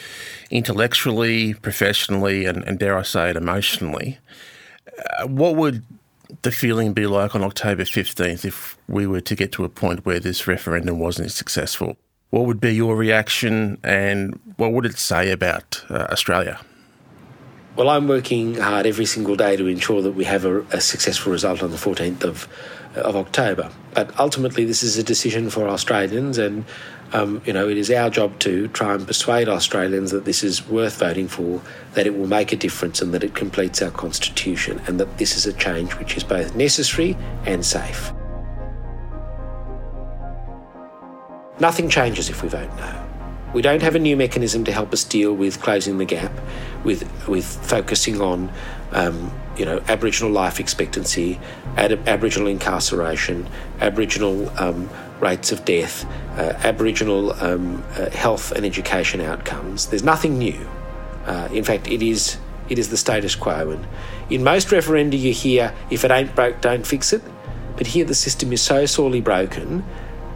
intellectually, 0.51 1.53
professionally, 1.53 2.45
and, 2.45 2.63
and 2.63 2.79
dare 2.79 2.97
I 2.97 3.03
say 3.03 3.29
it, 3.29 3.37
emotionally. 3.37 4.19
Uh, 5.19 5.27
what 5.27 5.55
would 5.55 5.83
the 6.41 6.51
feeling 6.51 6.93
be 6.93 7.07
like 7.07 7.35
on 7.35 7.43
October 7.43 7.83
15th 7.83 8.45
if 8.45 8.77
we 8.87 9.07
were 9.07 9.21
to 9.21 9.35
get 9.35 9.51
to 9.53 9.63
a 9.63 9.69
point 9.69 10.05
where 10.05 10.19
this 10.19 10.47
referendum 10.47 10.99
wasn't 10.99 11.31
successful? 11.31 11.97
What 12.35 12.47
would 12.47 12.59
be 12.59 12.75
your 12.75 12.97
reaction 12.97 13.77
and 13.81 14.37
what 14.57 14.73
would 14.73 14.85
it 14.85 14.97
say 14.97 15.31
about 15.31 15.81
uh, 15.89 16.07
Australia? 16.11 16.59
Well, 17.77 17.87
I'm 17.87 18.09
working 18.09 18.55
hard 18.55 18.85
every 18.85 19.05
single 19.05 19.37
day 19.37 19.55
to 19.55 19.67
ensure 19.67 20.01
that 20.01 20.11
we 20.11 20.25
have 20.25 20.43
a, 20.43 20.59
a 20.63 20.81
successful 20.81 21.31
result 21.31 21.63
on 21.63 21.71
the 21.71 21.77
14th 21.77 22.25
of, 22.25 22.49
of 22.93 23.15
October. 23.15 23.71
But 23.93 24.19
ultimately, 24.19 24.65
this 24.65 24.83
is 24.83 24.97
a 24.97 25.03
decision 25.03 25.49
for 25.49 25.69
Australians, 25.69 26.37
and 26.37 26.65
um, 27.13 27.41
you 27.45 27.53
know, 27.53 27.69
it 27.69 27.77
is 27.77 27.89
our 27.89 28.09
job 28.09 28.37
to 28.39 28.67
try 28.67 28.93
and 28.93 29.07
persuade 29.07 29.47
Australians 29.47 30.11
that 30.11 30.25
this 30.25 30.43
is 30.43 30.67
worth 30.67 30.99
voting 30.99 31.29
for, 31.29 31.61
that 31.93 32.05
it 32.05 32.17
will 32.17 32.27
make 32.27 32.51
a 32.51 32.57
difference, 32.57 33.01
and 33.01 33.13
that 33.13 33.23
it 33.23 33.33
completes 33.33 33.81
our 33.81 33.91
constitution, 33.91 34.81
and 34.87 34.99
that 34.99 35.19
this 35.19 35.37
is 35.37 35.45
a 35.45 35.53
change 35.53 35.93
which 35.93 36.17
is 36.17 36.25
both 36.25 36.53
necessary 36.53 37.15
and 37.45 37.65
safe. 37.65 38.11
Nothing 41.59 41.89
changes 41.89 42.29
if 42.29 42.43
we 42.43 42.49
vote 42.49 42.69
no. 42.77 43.01
We 43.53 43.61
don't 43.61 43.81
have 43.81 43.95
a 43.95 43.99
new 43.99 44.17
mechanism 44.17 44.65
to 44.65 44.73
help 44.73 44.91
us 44.91 45.05
deal 45.05 45.33
with 45.33 45.61
closing 45.61 45.97
the 45.97 46.05
gap, 46.05 46.33
with 46.83 47.09
with 47.27 47.45
focusing 47.45 48.19
on, 48.19 48.51
um, 48.91 49.31
you 49.55 49.63
know, 49.63 49.81
Aboriginal 49.87 50.31
life 50.31 50.59
expectancy, 50.59 51.39
ad- 51.77 51.93
Aboriginal 52.09 52.49
incarceration, 52.49 53.47
Aboriginal 53.79 54.51
um, 54.59 54.89
rates 55.21 55.53
of 55.53 55.63
death, 55.63 56.05
uh, 56.37 56.53
Aboriginal 56.65 57.31
um, 57.41 57.81
uh, 57.91 58.09
health 58.09 58.51
and 58.51 58.65
education 58.65 59.21
outcomes. 59.21 59.87
There's 59.87 60.03
nothing 60.03 60.37
new. 60.37 60.59
Uh, 61.25 61.47
in 61.53 61.63
fact, 61.63 61.87
it 61.87 62.01
is 62.01 62.37
it 62.67 62.77
is 62.77 62.89
the 62.89 62.97
status 62.97 63.35
quo. 63.35 63.69
And 63.71 63.87
in 64.29 64.43
most 64.43 64.67
referenda, 64.67 65.17
you 65.17 65.31
hear, 65.31 65.73
"If 65.89 66.03
it 66.03 66.11
ain't 66.11 66.35
broke, 66.35 66.59
don't 66.59 66.85
fix 66.85 67.13
it." 67.13 67.21
But 67.77 67.87
here, 67.87 68.03
the 68.03 68.15
system 68.15 68.51
is 68.51 68.61
so 68.61 68.85
sorely 68.85 69.21
broken 69.21 69.85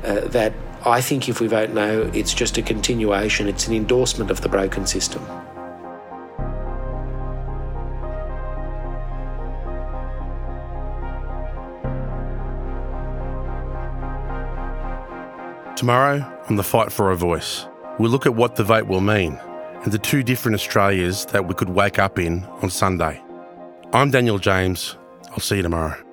uh, 0.05 0.21
that 0.21 0.53
I 0.85 1.01
think 1.01 1.27
if 1.27 1.41
we 1.41 1.47
vote 1.47 1.71
no, 1.71 2.09
it's 2.13 2.33
just 2.33 2.57
a 2.57 2.61
continuation, 2.61 3.47
it's 3.47 3.67
an 3.67 3.73
endorsement 3.73 4.31
of 4.31 4.41
the 4.41 4.49
broken 4.49 4.87
system. 4.87 5.25
Tomorrow, 15.75 16.43
on 16.49 16.55
the 16.55 16.63
Fight 16.63 16.91
for 16.91 17.11
a 17.11 17.15
Voice, 17.15 17.65
we'll 17.99 18.11
look 18.11 18.25
at 18.25 18.35
what 18.35 18.55
the 18.55 18.63
vote 18.63 18.87
will 18.87 19.01
mean 19.01 19.39
and 19.83 19.91
the 19.91 19.97
two 19.97 20.23
different 20.23 20.55
Australias 20.55 21.25
that 21.27 21.45
we 21.47 21.53
could 21.53 21.69
wake 21.69 21.99
up 21.99 22.19
in 22.19 22.43
on 22.61 22.69
Sunday. 22.69 23.21
I'm 23.93 24.11
Daniel 24.11 24.39
James. 24.39 24.97
I'll 25.31 25.39
see 25.39 25.57
you 25.57 25.61
tomorrow. 25.61 26.08